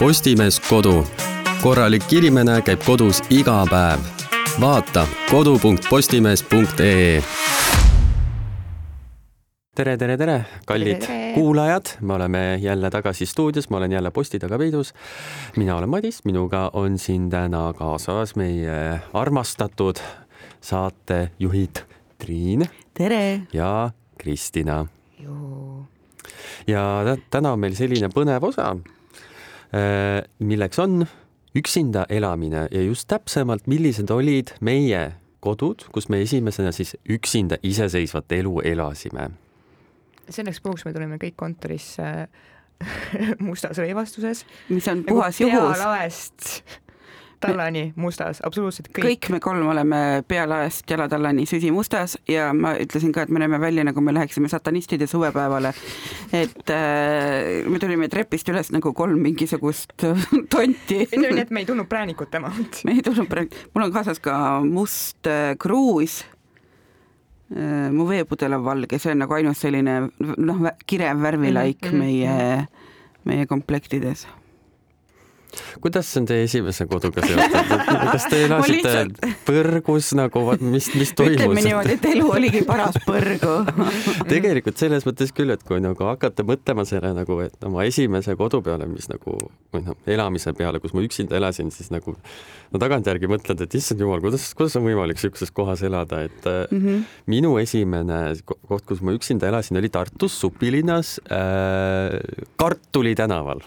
Postimees 0.00 0.56
Kodu. 0.64 1.04
korralik 1.60 2.06
inimene 2.16 2.62
käib 2.64 2.80
kodus 2.86 3.18
iga 3.28 3.66
päev. 3.68 4.00
vaata 4.60 5.02
kodu.postimees.ee 5.28 7.22
tere, 9.76 9.96
tere, 10.00 10.16
tere, 10.16 10.44
kallid 10.64 11.02
tere. 11.04 11.32
kuulajad, 11.34 11.86
me 12.00 12.14
oleme 12.14 12.56
jälle 12.60 12.90
tagasi 12.90 13.26
stuudios, 13.26 13.70
ma 13.70 13.76
olen 13.76 13.92
jälle 13.92 14.10
posti 14.10 14.38
taga 14.38 14.58
peidus. 14.58 14.94
mina 15.56 15.76
olen 15.76 15.88
Madis, 15.88 16.24
minuga 16.24 16.70
on 16.72 16.98
siin 16.98 17.30
täna 17.30 17.72
kaasas 17.72 18.36
meie 18.36 19.00
armastatud 19.12 19.96
saatejuhid 20.60 21.76
Triin. 22.18 22.64
tere! 22.94 23.40
ja 23.52 23.90
Kristina. 24.18 24.86
ja 26.66 27.16
täna 27.30 27.52
on 27.52 27.60
meil 27.60 27.74
selline 27.74 28.08
põnev 28.08 28.48
osa, 28.48 28.76
milleks 30.38 30.78
on 30.82 31.04
üksinda 31.54 32.04
elamine 32.08 32.68
ja 32.70 32.82
just 32.82 33.08
täpsemalt, 33.10 33.66
millised 33.70 34.10
olid 34.10 34.54
meie 34.60 35.12
kodud, 35.40 35.86
kus 35.94 36.08
me 36.08 36.20
esimesena 36.22 36.72
siis 36.72 36.96
üksinda 37.08 37.58
iseseisvat 37.62 38.32
elu 38.32 38.60
elasime. 38.64 39.30
selleks 40.30 40.60
puhuks 40.60 40.84
me 40.84 40.92
tulime 40.92 41.16
kõik 41.18 41.34
kontorisse 41.36 42.28
mustas 43.48 43.78
rõivastuses. 43.78 44.44
mis 44.68 44.88
on 44.88 45.04
puhas 45.04 45.40
juhus. 45.40 45.78
pealaest 45.78 46.62
tallani 47.40 47.84
mustas, 47.96 48.40
absoluutselt 48.44 48.90
kõik. 48.92 49.06
kõik 49.06 49.28
me 49.34 49.40
kolm 49.42 49.68
oleme 49.72 50.00
pealaest 50.28 50.90
jalatallani 50.90 51.46
süsimustas 51.48 52.16
ja 52.28 52.50
ma 52.56 52.74
ütlesin 52.80 53.12
ka, 53.16 53.24
et 53.24 53.32
me 53.32 53.42
näeme 53.42 53.60
välja, 53.60 53.84
nagu 53.86 54.02
me 54.04 54.14
läheksime 54.14 54.48
satanistide 54.52 55.06
suvepäevale. 55.10 55.72
et 56.32 56.72
äh, 56.74 57.68
me 57.68 57.78
tulime 57.78 58.08
trepist 58.08 58.48
üles 58.52 58.72
nagu 58.74 58.92
kolm 58.96 59.22
mingisugust 59.22 59.94
tonti. 60.52 61.04
ütleme 61.06 61.34
nii, 61.34 61.46
et 61.46 61.54
me 61.54 61.64
ei 61.64 61.70
tulnud 61.70 61.88
präänikut 61.88 62.30
temalt. 62.30 62.82
me 62.84 62.98
ei 62.98 63.06
tulnud 63.06 63.28
präänikut, 63.30 63.70
mul 63.74 63.88
on 63.88 63.94
kaasas 63.94 64.20
ka 64.20 64.60
must 64.64 65.26
äh, 65.26 65.54
kruus 65.58 66.22
äh,. 67.56 67.88
mu 67.92 68.08
veepudel 68.08 68.58
on 68.58 68.64
valge, 68.64 68.98
see 68.98 69.14
on 69.14 69.24
nagu 69.24 69.34
ainus 69.38 69.64
selline 69.64 70.02
noh, 70.36 70.68
kirev 70.86 71.22
värvilaik 71.22 71.82
mm 71.82 71.90
-hmm. 71.90 72.04
meie, 72.04 72.66
meie 73.24 73.46
komplektides 73.46 74.28
kuidas 75.80 76.10
on 76.20 76.26
teie 76.28 76.44
esimese 76.46 76.86
koduga 76.90 77.24
seotud, 77.26 77.86
kas 78.12 78.26
te 78.30 78.42
elasite 78.46 78.76
lihtsalt... 78.76 79.20
põrgus 79.48 80.12
nagu, 80.18 80.44
mis, 80.60 80.90
mis 80.98 81.14
toimus? 81.16 81.38
ütleme 81.38 81.64
niimoodi, 81.66 81.96
et 81.98 82.08
elu 82.12 82.28
oligi 82.36 82.62
paras 82.68 82.98
põrgu 83.06 83.56
tegelikult 84.30 84.80
selles 84.80 85.06
mõttes 85.08 85.34
küll, 85.36 85.52
et 85.54 85.64
kui 85.66 85.80
nagu 85.82 86.08
hakata 86.10 86.46
mõtlema 86.46 86.86
selle 86.88 87.12
nagu, 87.16 87.40
et 87.44 87.68
oma 87.68 87.86
esimese 87.88 88.36
kodu 88.38 88.62
peale, 88.64 88.88
mis 88.90 89.10
nagu 89.10 89.36
või 89.74 89.84
noh, 89.86 89.98
elamise 90.10 90.54
peale, 90.56 90.80
kus 90.82 90.94
ma 90.96 91.04
üksinda 91.06 91.38
elasin, 91.38 91.70
siis 91.74 91.90
nagu 91.94 92.16
no 92.70 92.82
tagantjärgi 92.82 93.30
mõtled, 93.30 93.64
et 93.64 93.76
issand 93.78 94.02
jumal, 94.02 94.22
kuidas, 94.22 94.48
kuidas 94.58 94.78
on 94.78 94.86
võimalik 94.86 95.18
niisuguses 95.18 95.52
kohas 95.54 95.82
elada, 95.86 96.22
et 96.26 96.46
mm 96.46 96.78
-hmm. 96.80 97.02
minu 97.30 97.56
esimene 97.58 98.20
koht, 98.46 98.86
kus 98.86 99.02
ma 99.02 99.14
üksinda 99.16 99.48
elasin, 99.50 99.76
oli 99.76 99.88
Tartus 99.88 100.40
Supilinnas 100.40 101.20
äh, 101.30 102.18
Kartuli 102.56 103.14
tänaval 103.14 103.60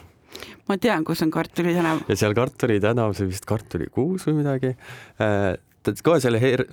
ma 0.70 0.78
tean, 0.78 1.04
kus 1.08 1.24
on 1.26 1.32
Kartuli 1.34 1.76
tänav. 1.76 2.04
ja 2.08 2.20
seal 2.20 2.36
Kartuli 2.38 2.80
tänav, 2.84 3.16
see 3.18 3.30
vist 3.30 3.48
Kartuli 3.50 3.90
kuus 3.92 4.28
või 4.30 4.42
midagi 4.42 4.74
äh,, 5.22 5.54
kohe 6.04 6.22
selle 6.24 6.42
her-, 6.44 6.68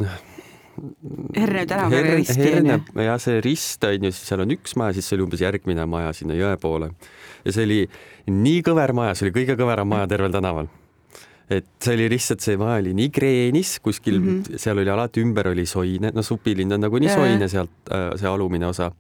Herne 1.37 1.65
tänav 1.69 1.93
oli 1.93 2.23
onju. 2.61 2.77
jah, 3.05 3.17
see 3.21 3.41
rist 3.45 3.85
on 3.85 4.07
ju, 4.07 4.13
seal 4.15 4.45
on 4.45 4.55
üks 4.55 4.77
maja, 4.81 4.95
siis 4.97 5.09
see 5.09 5.19
oli 5.19 5.27
umbes 5.27 5.43
järgmine 5.43 5.85
maja 5.91 6.13
sinna 6.17 6.37
jõe 6.39 6.53
poole. 6.63 6.93
ja 7.45 7.55
see 7.55 7.67
oli 7.67 7.81
nii 8.31 8.63
kõver 8.67 8.95
maja, 8.97 9.17
see 9.17 9.27
oli 9.27 9.35
kõige 9.41 9.59
kõveram 9.61 9.91
maja 9.91 10.07
tervel 10.11 10.33
tänaval. 10.33 10.71
et 11.51 11.67
see 11.83 11.99
oli 11.99 12.07
lihtsalt, 12.15 12.45
see 12.45 12.57
maja 12.61 12.79
oli 12.85 12.95
nii 12.97 13.11
kreenis 13.13 13.75
kuskil 13.83 14.21
mm, 14.21 14.39
-hmm. 14.39 14.63
seal 14.63 14.79
oli 14.79 14.91
alati 14.91 15.25
ümber 15.25 15.51
oli 15.51 15.67
soine, 15.67 16.13
no 16.15 16.23
supilind 16.23 16.73
on 16.73 16.87
nagunii 16.87 17.11
soine 17.11 17.49
sealt, 17.49 17.77
äh, 17.91 18.13
see 18.17 18.31
alumine 18.31 18.71
osa 18.71 18.93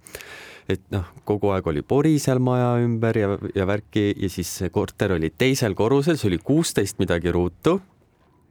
et 0.71 0.83
noh, 0.95 1.07
kogu 1.29 1.51
aeg 1.55 1.67
oli 1.73 1.83
pori 1.83 2.17
seal 2.23 2.41
maja 2.43 2.73
ümber 2.85 3.19
ja, 3.19 3.29
ja 3.57 3.67
värki 3.69 4.11
ja 4.15 4.31
siis 4.33 4.51
see 4.61 4.71
korter 4.73 5.17
oli 5.17 5.31
teisel 5.31 5.75
korrusel, 5.79 6.17
see 6.21 6.31
oli 6.31 6.41
kuusteist 6.45 7.01
midagi 7.03 7.33
ruutu 7.35 7.81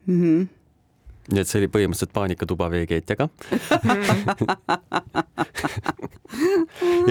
mm. 0.06 0.22
-hmm 0.22 0.47
nii 1.29 1.44
et 1.44 1.50
see 1.50 1.59
oli 1.62 1.69
põhimõtteliselt 1.69 2.13
paanikatuba 2.16 2.69
veekeetjaga 2.74 3.28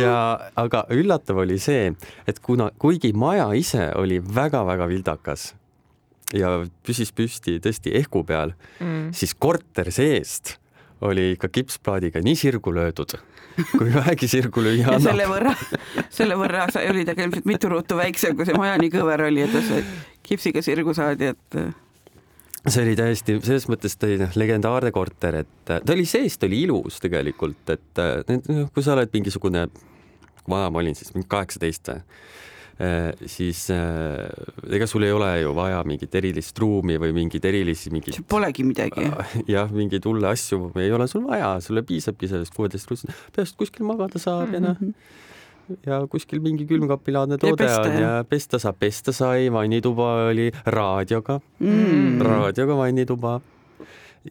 ja 0.03 0.15
aga 0.59 0.81
üllatav 0.95 1.37
oli 1.45 1.59
see, 1.63 1.93
et 2.27 2.39
kuna, 2.43 2.71
kuigi 2.83 3.13
maja 3.15 3.47
ise 3.55 3.93
oli 3.99 4.19
väga-väga 4.19 4.89
vildakas 4.91 5.55
ja 6.35 6.67
püsis 6.85 7.13
püsti 7.15 7.61
tõesti 7.63 7.95
ehku 8.01 8.25
peal 8.27 8.51
mm., 8.81 9.13
siis 9.17 9.35
korter 9.39 9.93
seest 9.95 10.59
oli 11.01 11.33
ikka 11.33 11.49
kipsplaadiga 11.53 12.23
nii 12.25 12.37
sirgu 12.37 12.73
löödud, 12.75 13.17
kui 13.71 13.91
vähegi 13.95 14.29
sirgu 14.29 14.63
lüüa 14.65 14.87
annab. 14.95 15.05
selle 15.05 15.27
võrra, 15.31 15.55
selle 16.11 16.39
võrra 16.39 16.69
oli 16.89 17.05
ta 17.07 17.17
ilmselt 17.17 17.49
mitu 17.49 17.71
ruutu 17.73 17.99
väiksem, 17.99 18.37
kui 18.39 18.49
see 18.49 18.57
maja 18.59 18.79
nii 18.81 18.93
kõver 18.95 19.27
oli, 19.29 19.45
et 19.47 19.59
see 19.69 19.85
kipsiga 20.29 20.63
sirgu 20.65 20.95
saadi, 20.97 21.33
et 21.35 21.61
see 22.69 22.83
oli 22.85 22.97
täiesti, 22.99 23.39
selles 23.45 23.69
mõttes 23.71 23.95
ta 23.97 24.09
oli 24.09 24.19
noh, 24.23 24.35
legendaarne 24.39 24.93
korter, 24.95 25.43
et 25.45 25.55
ta 25.69 25.95
oli 25.95 26.07
seest 26.09 26.43
oli 26.49 26.65
ilus 26.67 26.99
tegelikult, 27.05 27.63
et 27.75 28.03
noh, 28.49 28.67
kui 28.75 28.85
sa 28.85 28.97
oled 28.97 29.15
mingisugune, 29.15 29.69
vana 30.49 30.69
ma 30.73 30.83
olin 30.83 30.97
siis 30.99 31.15
mingi 31.15 31.29
kaheksateist 31.31 31.95
või 31.95 32.03
siis 33.27 33.65
äh, 33.75 34.29
ega 34.71 34.87
sul 34.87 35.03
ei 35.03 35.13
ole 35.13 35.31
ju 35.41 35.51
vaja 35.57 35.81
mingit 35.87 36.13
erilist 36.15 36.59
ruumi 36.63 36.99
või 37.03 37.11
mingeid 37.17 37.49
erilisi 37.51 37.91
mingeid. 37.91 38.21
Polegi 38.31 38.63
midagi. 38.67 39.09
jah, 39.55 39.71
mingeid 39.75 40.07
hulle 40.07 40.31
asju 40.31 40.71
ei 40.79 40.93
ole 40.95 41.09
sul 41.11 41.25
vaja, 41.27 41.57
sulle 41.65 41.83
piisabki 41.87 42.31
sellest 42.31 42.55
kuueteist 42.55 42.91
ruutist, 42.91 43.25
peast 43.35 43.59
kuskil 43.59 43.89
magada 43.89 44.23
saab 44.23 44.55
ja 44.55 44.63
noh 44.63 44.79
mm 44.79 44.93
-hmm. 44.95 45.81
ja 45.91 46.01
kuskil 46.07 46.41
mingi 46.41 46.67
külmkapilaadne 46.71 47.39
toode 47.39 47.67
ja 47.67 47.69
pesta, 47.69 47.91
on 47.91 48.03
ja 48.03 48.25
pesta 48.29 48.59
saab, 48.59 48.79
pesta 48.79 49.13
sai, 49.13 49.53
vannituba 49.53 50.29
oli 50.31 50.53
raadioga 50.67 51.41
mm., 51.59 52.21
raadioga 52.23 52.77
vannituba 52.77 53.41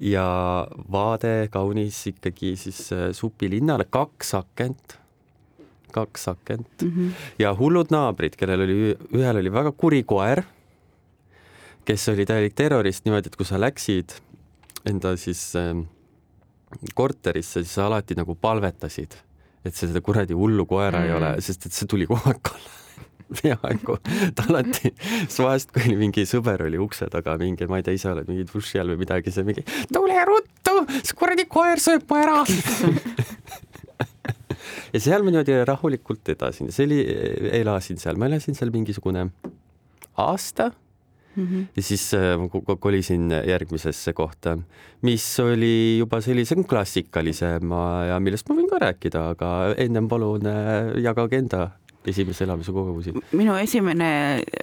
ja 0.01 0.67
vaade 0.91 1.47
kaunis 1.51 2.07
ikkagi 2.07 2.55
siis 2.55 2.93
äh, 2.93 3.11
supilinnale, 3.11 3.85
kaks 3.89 4.33
akent 4.33 4.97
kaks 5.97 6.27
akent 6.33 6.85
mm 6.85 6.93
-hmm. 6.93 7.27
ja 7.39 7.53
hullud 7.57 7.91
naabrid, 7.93 8.37
kellel 8.39 8.65
oli, 8.67 8.95
ühel 9.17 9.41
oli 9.41 9.51
väga 9.53 9.71
kuri 9.71 10.03
koer, 10.03 10.43
kes 11.85 12.09
oli 12.13 12.25
täielik 12.25 12.55
terrorist 12.55 13.05
niimoodi, 13.05 13.31
et 13.31 13.35
kui 13.35 13.45
sa 13.45 13.59
läksid 13.59 14.17
enda 14.85 15.15
siis 15.17 15.55
äh, 15.55 15.75
korterisse, 16.95 17.63
siis 17.63 17.75
sa 17.75 17.87
alati 17.87 18.15
nagu 18.15 18.35
palvetasid, 18.35 19.15
et 19.65 19.75
sa 19.75 19.87
seda 19.87 20.01
kuradi 20.01 20.33
hullu 20.33 20.65
koera 20.65 20.99
mm 20.99 21.05
-hmm. 21.05 21.07
ei 21.07 21.13
ole, 21.13 21.41
sest 21.41 21.65
et 21.65 21.73
see 21.73 21.87
tuli 21.87 22.07
kogu 22.07 22.21
aeg 22.25 22.41
kallale 22.41 22.75
peaaegu, 23.41 23.97
ta 24.35 24.45
alati, 24.49 24.93
siis 25.27 25.39
vahest, 25.43 25.71
kui 25.75 25.95
mingi 25.99 26.25
sõber 26.29 26.63
oli 26.67 26.79
ukse 26.81 27.09
taga 27.11 27.37
mingi, 27.37 27.67
ma 27.67 27.81
ei 27.81 27.83
tea, 27.83 27.97
ise 27.97 28.11
oled 28.11 28.29
mingi 28.31 28.47
duši 28.47 28.79
all 28.81 28.93
või 28.93 29.03
midagi, 29.03 29.33
see 29.33 29.43
mingi 29.47 29.65
tule 29.91 30.25
ruttu, 30.29 30.75
see 31.01 31.17
kuradi 31.17 31.47
koer 31.51 31.81
sööb 31.83 32.07
mu 32.09 32.19
ära 32.21 32.37
ja 34.97 35.03
seal 35.03 35.23
ma 35.25 35.33
niimoodi 35.33 35.61
rahulikult 35.67 36.33
edasin, 36.33 36.73
see 36.73 36.87
oli, 36.89 36.99
elasin 37.61 38.01
seal, 38.01 38.17
ma 38.19 38.29
elasin 38.29 38.57
seal 38.57 38.73
mingisugune 38.73 39.29
aasta. 40.17 40.71
Mm 41.37 41.45
-hmm. 41.45 41.65
ja 41.75 41.81
siis 41.83 42.13
äh, 42.17 42.79
kolisin 42.79 43.29
järgmisesse 43.45 44.13
kohta, 44.13 44.57
mis 45.01 45.39
oli 45.39 45.97
juba 45.99 46.21
sellisem 46.21 46.63
klassikalisem 46.63 47.69
ja 48.09 48.19
millest 48.19 48.49
ma 48.49 48.55
võin 48.55 48.69
ka 48.69 48.79
rääkida, 48.81 49.29
aga 49.35 49.75
ennem 49.77 50.07
palun 50.07 50.47
äh, 50.49 50.97
jagage 50.97 51.37
enda 51.37 51.69
esimese 52.07 52.45
elamise 52.45 52.71
kogemusi? 52.71 53.13
minu 53.37 53.55
esimene, 53.59 54.09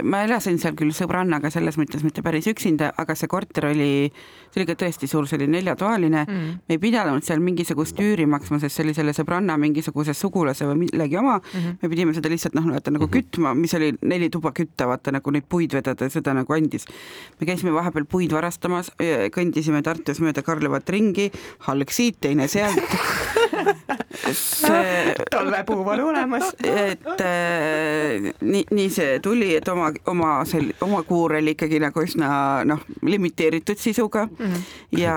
ma 0.03 0.23
elasin 0.25 0.59
seal 0.61 0.77
küll 0.79 0.95
sõbrannaga, 0.97 1.51
selles 1.53 1.79
mõttes 1.81 2.05
mitte 2.07 2.23
päris 2.25 2.49
üksinda, 2.51 2.91
aga 3.01 3.17
see 3.19 3.31
korter 3.31 3.69
oli, 3.71 3.91
see 4.51 4.63
oli 4.63 4.69
ka 4.71 4.77
tõesti 4.85 5.09
suur, 5.11 5.29
see 5.29 5.39
oli 5.41 5.49
neljatoaline 5.53 6.25
mm.. 6.25 6.55
me 6.65 6.77
ei 6.77 6.81
pidanud 6.83 7.27
seal 7.27 7.43
mingisugust 7.45 8.01
üüri 8.01 8.27
maksma, 8.31 8.61
sest 8.63 8.79
see 8.79 8.87
oli 8.87 8.97
selle 8.97 9.15
sõbranna 9.17 9.57
mingisuguse 9.61 10.17
sugulase 10.17 10.69
või 10.71 10.85
millegi 10.85 11.19
oma 11.21 11.37
mm. 11.39 11.53
-hmm. 11.53 11.79
me 11.83 11.93
pidime 11.93 12.17
seda 12.17 12.33
lihtsalt 12.33 12.57
noh, 12.59 12.71
vaata 12.73 12.95
nagu 12.95 13.07
mm 13.07 13.13
-hmm. 13.13 13.31
kütma, 13.31 13.55
mis 13.59 13.75
oli 13.79 13.93
neli 14.03 14.31
tuba 14.31 14.53
kütta, 14.57 14.89
vaata 14.91 15.13
nagu 15.15 15.35
neid 15.35 15.49
puid 15.49 15.77
vedada, 15.77 16.09
seda 16.11 16.35
nagu 16.35 16.53
andis. 16.53 16.87
me 17.41 17.47
käisime 17.47 17.73
vahepeal 17.73 18.05
puid 18.05 18.33
varastamas, 18.33 18.91
kõndisime 19.37 19.83
Tartus 19.83 20.21
mööda 20.21 20.43
Karlovat 20.43 20.89
ringi, 20.91 21.31
halg 21.69 21.91
siit, 21.91 22.21
teine 22.21 22.49
sealt 22.49 22.81
talvepuu 25.31 25.89
on 25.89 26.01
olemas. 26.01 26.55
et 26.65 27.21
äh, 27.21 28.33
nii, 28.41 28.65
nii 28.71 28.91
see 28.91 29.19
tuli, 29.23 29.55
et 29.57 29.69
oma, 29.69 29.91
oma 30.07 30.33
sel-, 30.49 30.73
oma 30.85 31.03
kuur 31.07 31.37
oli 31.39 31.55
ikkagi 31.55 31.81
nagu 31.83 32.05
üsna 32.05 32.29
noh, 32.69 32.83
limiteeritud 33.03 33.79
sisuga 33.81 34.27
mm 34.27 34.47
-hmm. 34.47 34.99
ja 35.01 35.17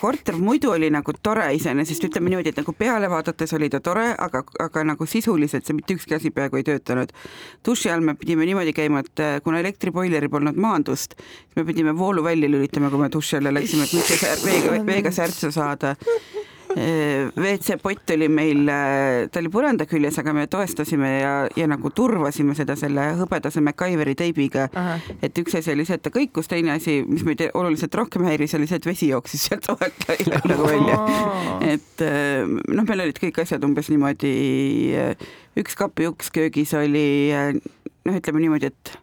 korter 0.00 0.36
muidu 0.36 0.70
oli 0.70 0.90
nagu 0.90 1.12
tore 1.22 1.54
iseenesest, 1.54 2.04
ütleme 2.04 2.30
niimoodi, 2.30 2.48
et 2.48 2.56
nagu 2.56 2.72
peale 2.72 3.10
vaadates 3.10 3.52
oli 3.52 3.70
ta 3.70 3.80
tore, 3.80 4.14
aga, 4.18 4.44
aga 4.58 4.84
nagu 4.84 5.06
sisuliselt 5.06 5.66
see 5.66 5.76
mitte 5.76 5.94
ükski 5.94 6.14
asi 6.14 6.30
peaaegu 6.30 6.56
ei 6.56 6.64
töötanud. 6.64 7.12
duši 7.66 7.90
all 7.90 8.00
me 8.00 8.14
pidime 8.14 8.46
niimoodi 8.46 8.72
käima, 8.72 8.98
et 8.98 9.20
äh, 9.20 9.42
kuna 9.42 9.60
elektriboileri 9.60 10.28
polnud 10.28 10.56
maandust, 10.56 11.14
siis 11.18 11.56
me 11.56 11.64
pidime 11.64 11.98
voolu 11.98 12.24
välja 12.24 12.48
lülitama, 12.50 12.90
kui 12.90 12.98
me 12.98 13.08
duši 13.12 13.36
alla 13.36 13.54
läksime, 13.54 13.84
et 13.84 13.92
mitte 13.92 14.36
veega, 14.44 14.86
veega 14.86 15.10
särtsu 15.10 15.50
saada 15.50 15.96
WC-pott 16.76 18.10
oli 18.12 18.28
meil, 18.28 18.66
ta 19.32 19.40
oli 19.40 19.50
põranda 19.52 19.86
küljes, 19.88 20.18
aga 20.20 20.34
me 20.36 20.44
toestasime 20.50 21.12
ja, 21.22 21.30
ja 21.56 21.68
nagu 21.70 21.88
turvasime 21.94 22.56
seda 22.58 22.76
selle 22.76 23.06
hõbedase 23.16 23.62
MacGyveri 23.64 24.16
teibiga. 24.18 24.66
et 25.24 25.38
üks 25.40 25.56
asi 25.56 25.72
oli 25.72 25.86
see, 25.88 25.96
et 25.96 26.04
ta 26.04 26.12
kõikus, 26.12 26.50
teine 26.50 26.74
asi, 26.76 26.98
mis 27.08 27.24
meid 27.24 27.46
oluliselt 27.54 27.96
rohkem 27.96 28.26
häiris, 28.28 28.56
oli 28.58 28.68
see, 28.68 28.80
et 28.80 28.90
vesi 28.90 29.08
jooksis 29.08 29.48
sealt 29.48 29.70
vahelt 29.72 30.04
nagu 30.52 30.68
välja. 30.68 31.00
et 31.72 32.04
noh, 32.04 32.84
meil 32.84 33.06
olid 33.06 33.24
kõik 33.24 33.40
asjad 33.46 33.64
umbes 33.64 33.88
niimoodi, 33.92 34.36
üks 35.56 35.80
kapiuks 35.80 36.30
köögis 36.34 36.76
oli 36.76 37.08
noh, 37.32 38.14
ütleme 38.20 38.44
niimoodi, 38.44 38.72
et 38.74 38.96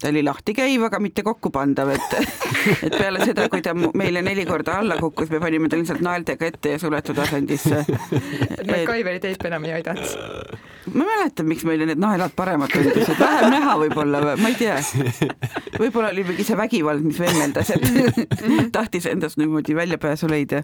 ta 0.00 0.08
oli 0.08 0.22
lahti 0.22 0.54
käiv, 0.54 0.84
aga 0.88 1.00
mitte 1.00 1.24
kokkupandav, 1.26 1.90
et, 1.94 2.16
et 2.86 2.96
peale 2.96 3.24
seda, 3.24 3.48
kui 3.52 3.62
ta 3.64 3.72
meile 3.74 4.22
neli 4.24 4.44
korda 4.48 4.78
alla 4.82 4.98
kukkus, 5.00 5.30
me 5.32 5.40
panime 5.40 5.70
ta 5.72 5.78
lihtsalt 5.80 6.04
naeltega 6.04 6.50
ette 6.50 6.74
ja 6.74 6.80
suletud 6.82 7.18
asendisse. 7.24 7.84
MacGyveri 8.70 9.20
teip 9.22 9.46
enam 9.48 9.68
ei 9.68 9.78
aidanud? 9.78 10.64
ma 10.86 11.02
ei 11.02 11.08
mäleta, 11.08 11.42
miks 11.42 11.64
meile 11.66 11.86
need 11.88 11.98
naelad 11.98 12.34
paremad 12.36 12.70
tundusid, 12.70 13.16
vähem 13.18 13.50
näha 13.50 13.72
võib-olla 13.80 14.20
või 14.22 14.36
ma 14.44 14.50
ei 14.52 14.58
tea. 14.60 14.76
võib-olla 15.80 16.12
oli 16.12 16.26
mingi 16.28 16.46
see 16.46 16.58
vägivald, 16.58 17.02
mis 17.06 17.18
vemmeldas, 17.20 17.72
et 17.74 18.30
tahtis 18.76 19.08
endast 19.10 19.40
niimoodi 19.40 19.74
väljapääsu 19.74 20.30
leida. 20.30 20.62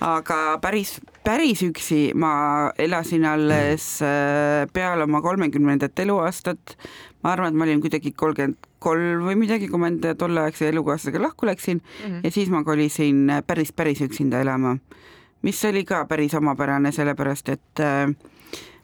aga 0.00 0.38
päris, 0.62 0.96
päris 1.24 1.62
üksi 1.62 2.12
ma 2.14 2.72
elasin 2.78 3.24
alles 3.24 3.86
äh, 4.02 4.66
peale 4.72 5.04
oma 5.04 5.22
kolmekümnendat 5.22 5.98
eluaastat 5.98 6.76
ma 7.22 7.32
arvan, 7.32 7.52
et 7.52 7.58
ma 7.58 7.66
olin 7.66 7.82
kuidagi 7.82 8.12
kolmkümmend 8.12 8.68
kolm 8.82 9.26
või 9.28 9.36
midagi, 9.44 9.68
kui 9.70 9.78
ma 9.78 9.90
enda 9.92 10.16
tolleaegse 10.18 10.68
elukaaslasega 10.72 11.22
lahku 11.22 11.46
läksin 11.46 11.78
mm 11.78 12.10
-hmm. 12.10 12.20
ja 12.24 12.30
siis 12.30 12.50
ma 12.50 12.64
kolisin 12.64 13.30
päris, 13.46 13.72
päris 13.72 14.00
üksinda 14.00 14.40
elama, 14.40 14.76
mis 15.42 15.64
oli 15.64 15.84
ka 15.84 16.04
päris 16.06 16.34
omapärane, 16.34 16.92
sellepärast 16.92 17.48
et 17.48 17.80
äh, 17.80 18.10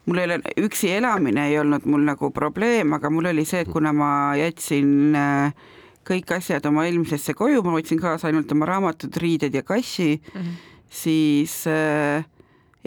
mul 0.07 0.19
ei 0.19 0.25
ole, 0.25 0.41
üksi 0.57 0.93
elamine 0.97 1.49
ei 1.49 1.59
olnud 1.59 1.85
mul 1.85 2.07
nagu 2.07 2.31
probleem, 2.31 2.93
aga 2.93 3.11
mul 3.11 3.25
oli 3.25 3.45
see, 3.45 3.61
et 3.61 3.69
kuna 3.69 3.93
ma 3.93 4.37
jätsin 4.37 5.17
äh, 5.17 5.53
kõik 6.09 6.33
asjad 6.37 6.67
oma 6.67 6.87
eelmisesse 6.89 7.35
koju, 7.35 7.63
ma 7.63 7.75
võtsin 7.77 8.01
kaasa 8.01 8.31
ainult 8.31 8.53
oma 8.53 8.69
raamatud, 8.69 9.17
riided 9.17 9.55
ja 9.55 9.63
kassi 9.63 10.23
mm, 10.23 10.41
-hmm. 10.41 10.78
Siis 10.89 11.61
äh, 11.71 12.25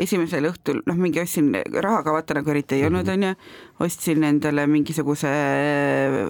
esimesel 0.02 0.48
õhtul, 0.50 0.82
noh, 0.88 0.98
mingi 0.98 1.22
ostsin, 1.22 1.52
raha 1.54 2.02
ka 2.06 2.16
vaata 2.16 2.38
nagu 2.38 2.54
eriti 2.54 2.80
ei 2.80 2.88
olnud, 2.88 3.06
mhm. 3.06 3.18
onju, 3.18 3.84
ostsin 3.86 4.24
endale 4.26 4.66
mingisuguse 4.72 5.32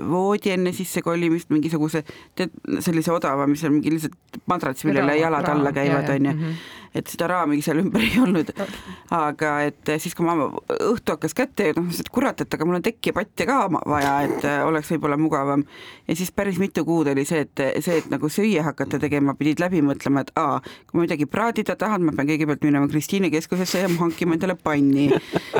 voodi 0.10 0.54
enne 0.56 0.74
sissekolimist, 0.76 1.52
mingisuguse, 1.54 2.04
tead, 2.36 2.54
sellise 2.84 3.14
odava, 3.16 3.48
mis 3.48 3.64
on 3.68 3.78
mingi 3.78 3.96
lihtsalt 3.96 4.42
madrats, 4.52 4.86
millele 4.88 5.18
jalad 5.20 5.50
alla 5.54 5.74
käivad, 5.76 6.10
onju. 6.18 6.38
Mhm 6.38 6.62
et 6.96 7.08
seda 7.08 7.30
raamigi 7.32 7.64
seal 7.66 7.80
ümber 7.82 8.04
ei 8.08 8.20
olnud. 8.22 8.52
aga 9.16 9.54
et 9.68 9.94
siis, 10.02 10.16
kui 10.18 10.28
ma 10.28 10.36
õhtu 10.38 11.16
hakkas 11.16 11.36
kätte 11.38 11.70
jõudma, 11.70 11.86
ma 11.86 11.90
mõtlesin, 11.90 12.08
et 12.08 12.14
kurat, 12.18 12.44
et 12.44 12.58
aga 12.58 12.68
mul 12.68 12.80
on 12.80 12.88
patja 13.22 13.48
ka 13.48 13.60
vaja, 13.72 14.14
et 14.28 14.46
äh, 14.48 14.62
oleks 14.68 14.92
võib-olla 14.94 15.18
mugavam. 15.20 15.66
ja 16.08 16.16
siis 16.16 16.32
päris 16.36 16.60
mitu 16.60 16.86
kuud 16.86 17.12
oli 17.12 17.26
see, 17.28 17.46
et 17.48 17.64
see, 17.84 18.02
et 18.02 18.12
nagu 18.12 18.30
süüa 18.30 18.66
hakata 18.68 19.00
tegema, 19.00 19.36
pidid 19.40 19.64
läbi 19.64 19.82
mõtlema, 19.86 20.26
et 20.26 20.32
aa, 20.40 20.60
kui 20.90 21.00
ma 21.00 21.08
midagi 21.08 21.28
praadida 21.30 21.76
tahan, 21.80 22.06
ma 22.08 22.16
pean 22.16 22.30
kõigepealt 22.32 22.68
minema 22.68 22.92
Kristiine 22.92 23.32
keskusesse 23.34 23.86
ja 23.86 23.92
hankima 24.00 24.38
endale 24.38 24.58
panni. 24.60 25.10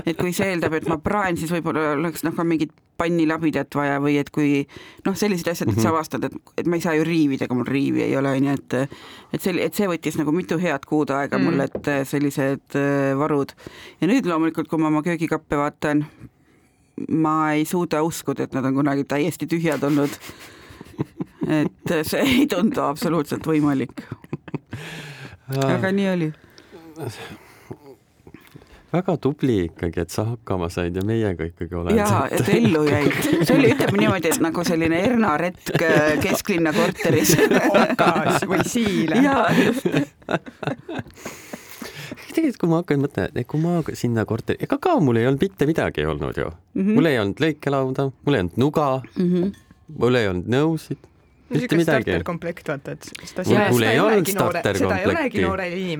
et 0.06 0.18
kui 0.18 0.34
see 0.36 0.52
eeldab, 0.52 0.76
et 0.80 0.88
ma 0.90 1.00
praen, 1.02 1.40
siis 1.40 1.52
võib-olla 1.54 1.94
oleks 1.96 2.26
noh, 2.28 2.36
ka 2.36 2.48
mingit 2.48 2.74
pannilabidat 3.02 3.76
vaja 3.76 3.98
või 4.02 4.18
et 4.22 4.30
kui 4.34 4.62
noh, 5.06 5.16
sellised 5.18 5.48
asjad 5.50 5.72
et 5.72 5.80
sa 5.80 5.88
mhm. 5.88 5.96
avastad, 5.96 6.28
et, 6.28 6.36
et 6.62 6.70
ma 6.70 6.78
ei 6.78 6.84
saa 6.84 6.94
ju 7.00 7.06
riivida, 7.08 7.48
ega 7.48 7.58
mul 7.58 7.66
riivi 7.66 8.04
ei 8.06 8.16
ole, 8.20 8.36
onju, 8.38 8.58
et 8.60 8.78
et 9.32 9.42
see, 9.42 9.56
et 9.64 9.78
see 9.78 9.88
võttis 9.90 10.18
nagu 10.20 10.34
mitu 10.36 10.60
head 10.62 10.86
kuud 10.90 11.14
aega 11.16 11.21
mm. 11.30 11.44
mul, 11.46 11.66
et 11.66 11.90
äh, 11.92 12.02
sellised 12.08 12.78
äh, 12.80 13.12
varud. 13.18 13.54
ja 14.02 14.10
nüüd 14.10 14.30
loomulikult, 14.30 14.70
kui 14.72 14.82
ma 14.82 14.90
oma 14.92 15.04
köögikappe 15.06 15.60
vaatan, 15.60 16.06
ma 17.10 17.36
ei 17.56 17.66
suuda 17.70 18.04
uskuda, 18.06 18.48
et 18.48 18.58
nad 18.58 18.66
on 18.66 18.80
kunagi 18.82 19.06
täiesti 19.10 19.50
tühjad 19.50 19.84
olnud. 19.88 20.18
et 21.62 21.96
see 22.08 22.26
ei 22.26 22.48
tundu 22.50 22.84
absoluutselt 22.86 23.48
võimalik. 23.48 24.06
aga 25.52 25.92
nii 25.92 26.12
oli 26.16 26.34
väga 28.94 29.18
tubli 29.24 29.58
ikkagi, 29.66 30.02
et 30.04 30.10
sa 30.14 30.26
hakkama 30.34 30.70
said 30.74 30.96
ja 30.96 31.04
meiega 31.08 31.48
ikkagi 31.48 31.78
oled. 31.80 31.96
jaa, 31.96 32.26
et 32.32 32.50
ellu 32.56 32.84
jäid. 32.92 33.22
see 33.44 33.56
oli, 33.56 33.72
ütleme 33.76 34.04
niimoodi, 34.04 34.34
et 34.34 34.42
nagu 34.44 34.66
selline 34.68 35.00
Erna 35.06 35.38
retk 35.42 35.86
äh, 35.88 36.18
kesklinna 36.24 36.74
korteris. 36.76 37.38
okas 37.72 38.48
või 38.50 38.66
siile. 38.68 39.24
jaa, 39.24 39.48
just 39.62 39.88
tegelikult, 42.32 42.60
kui 42.62 42.72
ma 42.72 42.80
hakkan 42.82 43.04
mõtlema, 43.06 43.32
et 43.36 43.48
kui 43.50 43.62
ma 43.62 43.98
sinna 43.98 44.26
korteri, 44.30 44.62
ega 44.64 44.78
ka 44.82 44.98
mul 45.04 45.20
ei 45.20 45.28
olnud 45.30 45.44
mitte 45.44 45.68
midagi 45.70 46.06
olnud 46.08 46.38
ju 46.38 46.50
mm. 46.50 46.82
-hmm. 46.82 46.94
mul 46.98 47.10
ei 47.12 47.20
olnud 47.20 47.44
lõikelauda, 47.44 48.10
mul 48.26 48.38
ei 48.38 48.44
olnud 48.46 48.60
nuga 48.62 48.90
mm, 49.16 49.32
-hmm. 49.32 49.54
mul 50.00 50.20
ei 50.20 50.28
olnud 50.32 50.52
nõusid 50.52 51.11
mitte 51.52 51.78
midagi. 51.80 52.06
starterkomplekt, 52.06 52.68
vaata, 52.72 52.96
et 52.96 53.10
seda 53.28 53.46
mul, 53.46 53.76
mul 53.76 53.86
ei 53.88 54.00
olnud 54.00 54.32
starterkomplekti. 54.32 55.46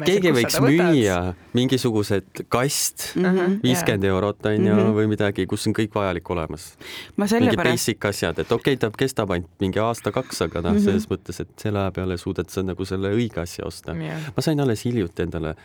keegi 0.06 0.34
võiks 0.38 0.58
müüa 0.64 1.20
mingisugused 1.58 2.44
kast 2.52 3.12
mhm, 3.20 3.60
viiskümmend 3.66 4.08
eurot 4.12 4.46
onju 4.52 4.74
mm 4.74 4.80
-hmm. 4.80 4.98
või 4.98 5.12
midagi, 5.12 5.48
kus 5.50 5.68
on 5.68 5.78
kõik 5.78 5.96
vajalik 5.96 6.30
olemas. 6.30 6.74
mingi 7.18 7.58
basic 7.58 8.06
asjad, 8.06 8.40
et 8.40 8.52
okei 8.52 8.76
okay,, 8.76 8.82
ta 8.82 8.92
kestab 8.98 9.32
ainult 9.32 9.52
mingi 9.60 9.80
aasta-kaks, 9.80 10.42
aga 10.48 10.62
noh 10.62 10.72
mm 10.72 10.78
-hmm., 10.78 10.84
selles 10.84 11.10
mõttes, 11.10 11.42
et 11.42 11.50
selle 11.58 11.80
aja 11.80 11.92
peale 11.92 12.18
suudad 12.18 12.50
sa 12.50 12.64
nagu 12.64 12.86
selle 12.86 13.14
õige 13.14 13.42
asja 13.42 13.66
osta 13.66 13.96
yeah.. 13.96 14.32
ma 14.36 14.42
sain 14.42 14.60
alles 14.60 14.86
hiljuti 14.86 15.22
endale 15.24 15.56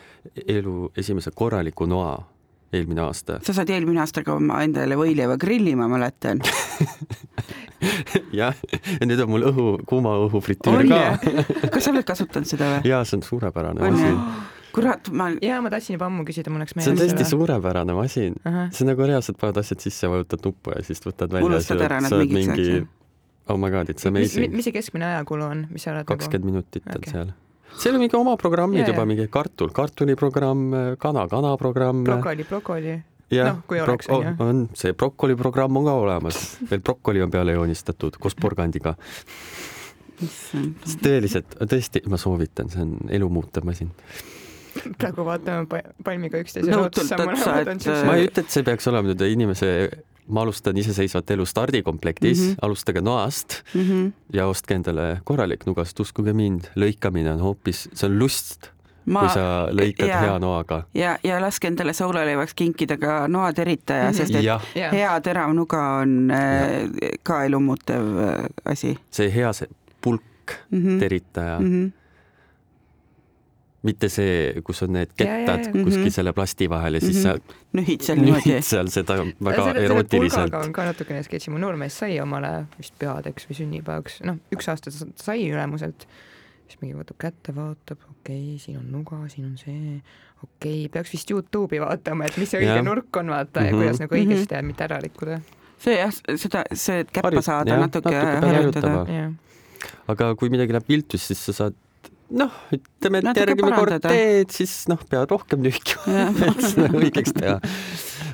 elu 0.47 0.93
esimese 0.97 1.31
korraliku 1.35 1.87
noa 1.87 2.36
eelmine 2.77 3.05
aasta. 3.07 3.41
sa 3.47 3.57
said 3.57 3.71
eelmine 3.75 4.03
aasta 4.05 4.25
ka 4.27 4.37
oma 4.37 4.63
endale 4.67 4.99
võileiva 4.99 5.39
grilli, 5.41 5.75
ma 5.79 5.89
mäletan 5.91 6.43
jah, 8.41 8.57
ja 9.01 9.09
nüüd 9.09 9.23
on 9.25 9.33
mul 9.33 9.49
õhu, 9.51 9.69
kuuma 9.89 10.17
õhu 10.27 10.43
fritüür 10.45 10.87
ka. 10.91 11.01
kas 11.73 11.89
sa 11.89 11.95
oled 11.95 12.07
kasutanud 12.09 12.49
seda 12.49 12.77
või? 12.77 12.93
jaa, 12.93 13.05
see 13.09 13.21
on 13.21 13.27
suurepärane 13.27 13.83
masin 13.85 14.21
kurat, 14.77 15.09
ma. 15.13 15.31
ja 15.43 15.61
ma 15.65 15.73
tahtsin 15.73 15.97
juba 15.97 16.11
ammu 16.11 16.27
küsida, 16.29 16.53
mul 16.53 16.63
läks 16.65 16.77
meelest. 16.77 16.91
see 16.91 16.97
on 16.97 17.01
tõesti 17.03 17.31
suurepärane 17.31 17.97
masin 17.97 18.37
uh. 18.43 18.53
-huh. 18.53 18.69
see 18.75 18.85
on 18.85 18.93
nagu 18.93 19.09
reaalselt 19.09 19.41
paned 19.41 19.63
asjad 19.63 19.83
sisse, 19.85 20.11
vajutad 20.13 20.45
nuppu 20.45 20.77
ja 20.77 20.85
siis 20.87 21.03
võtad 21.05 21.33
välja. 21.33 21.49
unustad 21.49 21.83
ära 21.89 22.03
need 22.05 22.19
mingid 22.21 22.53
mingi... 22.53 22.87
oh 23.49 23.59
my 23.61 23.73
god, 23.73 23.93
it's 23.93 24.09
amazing. 24.09 24.53
mis 24.55 24.69
see 24.69 24.77
keskmine 24.77 25.09
ajakulu 25.15 25.49
on, 25.49 25.67
mis 25.73 25.87
sa 25.87 25.95
oled 25.95 26.05
nagu- 26.05 26.15
kakskümmend 26.15 26.53
nagu... 26.53 26.65
minutit 26.65 26.93
on 26.93 27.01
okay. 27.01 27.13
seal 27.13 27.35
seal 27.77 27.97
on 27.97 28.03
mingi 28.05 28.17
oma 28.19 28.37
programmid 28.41 28.83
yeah, 28.83 28.91
juba, 28.91 29.05
mingi 29.09 29.29
kartul, 29.33 29.73
kartuliprogramm, 29.77 30.97
kana, 31.03 31.27
kanaprogramm. 31.31 32.05
brokoli, 32.07 32.47
brokoli. 32.49 32.97
jah 33.33 33.53
no,, 33.53 33.63
prok- 33.69 34.11
on, 34.15 34.29
on, 34.41 34.65
see 34.75 34.95
brokoli 34.97 35.37
programm 35.39 35.81
on 35.81 35.89
ka 35.89 35.97
olemas, 36.05 36.43
veel 36.71 36.83
brokoli 36.85 37.25
on 37.25 37.33
peale 37.35 37.57
joonistatud 37.59 38.19
koos 38.23 38.39
porgandiga. 38.41 38.97
tõeliselt, 41.03 41.59
tõesti, 41.69 42.07
ma 42.09 42.17
soovitan, 42.21 42.73
see 42.73 42.87
on 42.87 42.97
elumuutev 43.13 43.69
masin 43.69 43.93
praegu 45.01 45.25
vaatame 45.25 45.81
palmiga 46.05 46.41
üksteisele 46.41 46.77
otsa. 46.77 47.17
ma 48.05 48.17
ei 48.17 48.29
ütle, 48.29 48.45
et 48.45 48.53
see 48.53 48.65
peaks 48.67 48.89
olema 48.91 49.09
nüüd 49.11 49.25
inimese 49.29 49.71
ma 50.29 50.43
alustan 50.43 50.77
iseseisvat 50.77 51.31
elu 51.31 51.47
stardikomplektis 51.47 52.39
mm, 52.39 52.47
-hmm. 52.53 52.63
alustage 52.63 53.01
noast 53.01 53.63
mm 53.75 53.83
-hmm. 53.83 54.13
ja 54.33 54.47
ostke 54.47 54.75
endale 54.75 55.21
korralik 55.25 55.67
nuga, 55.67 55.85
sest 55.85 56.01
uskuge 56.01 56.33
mind, 56.33 56.71
lõikamine 56.77 57.33
on 57.35 57.41
hoopis, 57.41 57.89
see 57.95 58.11
on 58.11 58.19
lust 58.19 58.71
ma, 59.05 59.21
kui 59.21 59.29
sa 59.35 59.45
lõikad 59.71 60.09
ja, 60.09 60.21
hea 60.21 60.39
noaga. 60.39 60.83
ja, 60.95 61.19
ja 61.25 61.41
laske 61.41 61.69
endale 61.69 61.93
soolaleivaks 61.93 62.55
kinkida 62.55 62.97
ka 62.97 63.29
noateritaja 63.29 64.11
-hmm. 64.11 64.17
sest 64.17 64.35
et 64.35 64.45
ja. 64.45 64.61
hea 64.93 65.21
terav 65.21 65.55
nuga 65.55 65.83
on 66.01 66.31
ja. 66.31 66.37
Äh, 66.37 67.19
ka 67.23 67.45
elumuutev 67.45 68.19
äh, 68.19 68.45
asi. 68.65 68.99
see 69.11 69.35
hea, 69.35 69.53
see 69.53 69.69
pulk 70.01 70.23
mm 70.71 70.83
-hmm. 70.83 70.99
teritaja 71.01 71.61
mm. 71.61 71.67
-hmm 71.67 72.06
mitte 73.87 74.11
see, 74.13 74.61
kus 74.67 74.83
on 74.87 74.95
need 74.97 75.13
kettad 75.15 75.65
ja, 75.65 75.71
ja, 75.71 75.71
ja. 75.71 75.73
kuskil 75.73 76.03
mm 76.03 76.07
-hmm. 76.07 76.15
selle 76.19 76.33
plasti 76.37 76.71
vahel 76.71 76.99
ja 76.99 77.01
siis 77.01 77.25
mm 77.25 77.31
-hmm. 77.31 77.57
sa 77.57 77.81
nühid 77.81 78.07
seal 78.07 78.21
niimoodi. 78.21 78.51
nühid 78.51 78.69
seal 78.71 78.93
seda 78.93 79.19
väga 79.23 79.65
selle, 79.65 79.85
erootiliselt. 79.85 80.55
on 80.55 80.73
ka 80.73 80.85
natukene 80.91 81.23
sketši, 81.23 81.51
mu 81.51 81.59
noormees 81.59 81.99
sai 81.99 82.21
omale 82.21 82.67
vist 82.79 82.95
pühadeks 82.99 83.51
või 83.51 83.61
sünnipäevaks, 83.63 84.23
noh, 84.25 84.41
üks 84.55 84.69
aasta 84.69 84.91
ta 84.91 85.13
sai 85.23 85.51
ülemuselt 85.51 86.09
siis 86.67 86.81
mingi 86.83 86.97
võtab 86.99 87.19
kätte, 87.23 87.55
vaatab, 87.57 88.01
okei 88.11 88.41
okay,, 88.55 88.59
siin 88.63 88.81
on 88.81 88.89
nuga, 88.93 89.21
siin 89.33 89.49
on 89.51 89.55
see, 89.61 90.01
okei 90.43 90.83
okay,, 90.85 90.91
peaks 90.93 91.15
vist 91.15 91.31
Youtube'i 91.31 91.81
vaatama, 91.83 92.27
et 92.27 92.39
mis 92.41 92.51
see 92.53 92.63
õige 92.63 92.75
ja. 92.81 92.85
nurk 92.87 93.21
on, 93.21 93.31
vaata 93.35 93.63
mm, 93.63 93.67
-hmm. 93.67 93.71
ja 93.71 93.81
kuidas 93.81 94.03
nagu 94.03 94.19
õigesti 94.19 94.43
mhm. 94.43 94.51
teha, 94.53 94.63
mitte 94.67 94.87
ära 94.89 95.01
rikkuda. 95.05 95.41
see 95.83 95.99
jah, 95.99 96.15
seda, 96.35 96.65
see, 96.73 97.05
käppa 97.05 97.31
Harjut, 97.31 97.47
saada 97.47 97.75
jah, 97.75 97.83
natuke, 97.85 98.15
natuke 98.15 98.55
harjutada. 98.55 99.27
aga 100.15 100.35
kui 100.41 100.51
midagi 100.51 100.75
läheb 100.77 100.89
viltu, 100.89 101.21
siis 101.21 101.45
sa 101.51 101.57
saad 101.63 101.79
noh, 102.35 102.59
ütleme, 102.75 103.23
et 103.23 103.41
järgmine 103.43 103.77
kord 103.77 104.03
teed, 104.07 104.51
siis 104.55 104.75
noh, 104.91 105.01
pead 105.11 105.31
rohkem 105.33 105.63
nühkima, 105.65 106.27
et 106.51 106.65
seda 106.65 106.91
õigeks 106.91 107.35
teha. 107.37 107.57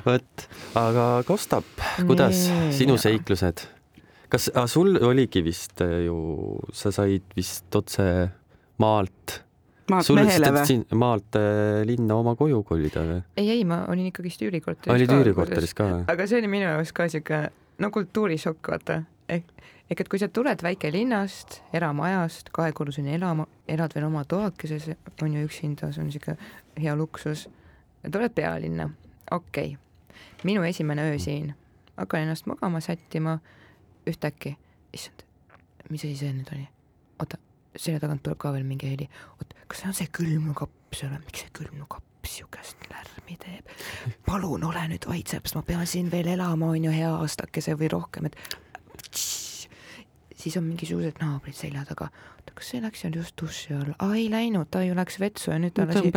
vot, 0.07 0.47
aga 0.79 1.07
Kostap, 1.27 1.69
kuidas 2.01 2.47
nee. 2.49 2.73
sinu 2.79 2.97
seiklused? 3.01 3.67
kas 4.33 4.49
ah, 4.57 4.65
sul 4.65 4.97
oligi 5.05 5.43
vist 5.45 5.81
äh, 5.85 6.07
ju, 6.07 6.17
sa 6.73 6.89
said 6.95 7.35
vist 7.37 7.75
otse 7.77 8.05
maalt 8.81 9.43
maalt 9.91 10.07
sul 10.07 10.17
mehele 10.17 10.49
või? 10.55 10.77
maalt 10.97 11.37
äh, 11.37 11.83
linna 11.85 12.17
oma 12.17 12.33
koju 12.39 12.63
kolida 12.65 13.03
või? 13.05 13.19
ei, 13.37 13.51
ei, 13.59 13.65
ma 13.67 13.83
olin 13.93 14.09
ikkagist 14.09 14.41
üürikorteris. 14.41 14.95
olid 14.95 15.13
üürikorteris 15.19 15.75
ka 15.77 15.89
või? 15.91 16.05
aga 16.09 16.27
see 16.29 16.41
oli 16.41 16.49
minu 16.49 16.65
jaoks 16.65 16.95
ka 16.97 17.07
siuke 17.13 17.43
no 17.83 17.89
kultuurishokk, 17.93 18.71
vaata. 18.73 19.01
ehk, 19.29 19.49
ehk 19.93 20.01
et 20.01 20.09
kui 20.09 20.19
sa 20.21 20.27
tuled 20.33 20.63
väikelinnast, 20.65 21.59
eramajast, 21.77 22.49
kahekorruseline 22.55 23.13
elama, 23.19 23.45
elad 23.69 23.93
veel 23.93 24.07
oma 24.07 24.23
toakeses, 24.25 24.89
on 25.21 25.35
ju 25.37 25.43
üksinda, 25.45 25.91
see 25.93 26.01
on 26.01 26.09
siuke 26.13 26.33
hea 26.81 26.95
luksus. 26.97 27.45
tuled 28.11 28.33
pealinna, 28.33 28.89
okei 29.31 29.75
okay., 29.75 30.15
minu 30.43 30.63
esimene 30.63 31.05
öö 31.11 31.19
siin, 31.19 31.53
hakkan 31.97 32.25
ennast 32.25 32.49
magama 32.49 32.79
sättima 32.79 33.37
ühtäkki, 34.09 34.57
issand, 34.93 35.23
mis 35.89 36.05
asi 36.05 36.15
see 36.17 36.33
nüüd 36.33 36.49
oli? 36.55 36.65
oota, 37.19 37.37
selja 37.75 38.01
tagant 38.01 38.23
tuleb 38.25 38.41
ka 38.41 38.53
veel 38.55 38.65
mingi 38.65 38.89
heli. 38.89 39.09
oot, 39.37 39.53
kas 39.67 39.83
see 39.83 39.93
on 39.93 39.99
see 40.01 40.09
külmkapp 40.17 40.97
seal, 40.97 41.13
miks 41.21 41.45
see 41.45 41.53
külmkapp 41.53 42.27
siukest 42.27 42.89
lärmi 42.89 43.37
teeb? 43.45 43.69
palun 44.25 44.65
ole 44.65 44.89
nüüd 44.89 45.05
vait, 45.05 45.29
sellepärast 45.29 45.61
ma 45.61 45.65
pean 45.69 45.87
siin 45.87 46.11
veel 46.11 46.33
elama, 46.33 46.73
on 46.73 46.89
ju, 46.89 46.97
hea 46.97 47.13
aastakese 47.13 47.77
või 47.77 47.93
rohkem, 47.93 48.31
et 48.31 48.59
siis 50.43 50.57
on 50.59 50.65
mingisugused 50.67 51.21
naabrid 51.23 51.55
selja 51.57 51.85
taga. 51.87 52.09
oota, 52.35 52.55
kas 52.57 52.71
see 52.73 52.81
läks 52.83 53.03
seal 53.03 53.15
just 53.17 53.35
duši 53.39 53.75
all? 53.77 53.93
aa, 53.97 54.15
ei 54.19 54.27
läinud, 54.31 54.69
ta 54.73 54.83
ju 54.83 54.97
läks 54.97 55.19
vetsu 55.23 55.53
ja 55.53 55.59
nüüd 55.63 55.75
ta 55.77 55.87
lasi. 55.87 56.11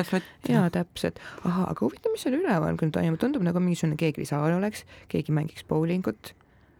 jaa, 0.50 0.66
täpselt. 0.74 1.20
ahah, 1.44 1.68
aga 1.70 1.86
huvitav, 1.86 2.14
mis 2.14 2.26
seal 2.26 2.38
üleval 2.40 2.80
küll 2.80 2.94
toimub, 2.94 3.20
tundub 3.22 3.46
nagu 3.46 3.62
mingisugune 3.62 3.98
keeglisaal 4.00 4.58
oleks, 4.58 4.84
keegi 5.12 5.34
mängiks 5.36 5.66
bowlingut 5.68 6.34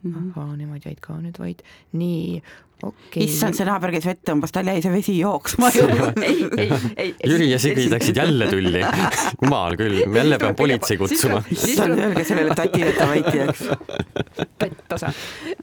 mm. 0.06 0.14
-hmm. 0.14 0.30
ahhaa, 0.36 0.56
nemad 0.56 0.86
jäid 0.86 1.00
ka 1.04 1.16
nüüd 1.20 1.38
vait. 1.38 1.62
nii, 1.92 2.42
okei 2.82 2.92
okay.. 3.08 3.24
issand, 3.24 3.56
see 3.58 3.66
naaber 3.68 3.92
käis 3.94 4.06
vett 4.08 4.22
tõmbas, 4.30 4.52
tal 4.54 4.70
jäi 4.70 4.82
see 4.84 4.92
vesi 4.92 5.16
jooksma 5.18 5.70
ju. 5.74 5.86
ei, 6.28 6.48
ei, 6.56 6.70
ei. 6.96 7.14
Jüri 7.32 7.50
ja 7.50 7.58
Sigrid 7.62 7.92
läksid 7.92 8.20
jälle 8.22 8.50
tülli. 8.52 8.82
jumal 9.42 9.76
küll, 9.80 10.02
jälle 10.16 10.38
pean 10.42 10.56
politsei 10.58 10.98
kutsuma. 11.00 11.42
issand, 11.50 11.98
öelge 11.98 12.24
sellele 12.24 12.54
tatile, 12.54 12.92
et 12.92 13.00
ta 13.00 13.08
vait 13.10 13.32
jääks. 13.34 13.64
tatt 14.60 14.98
osa. 14.98 15.12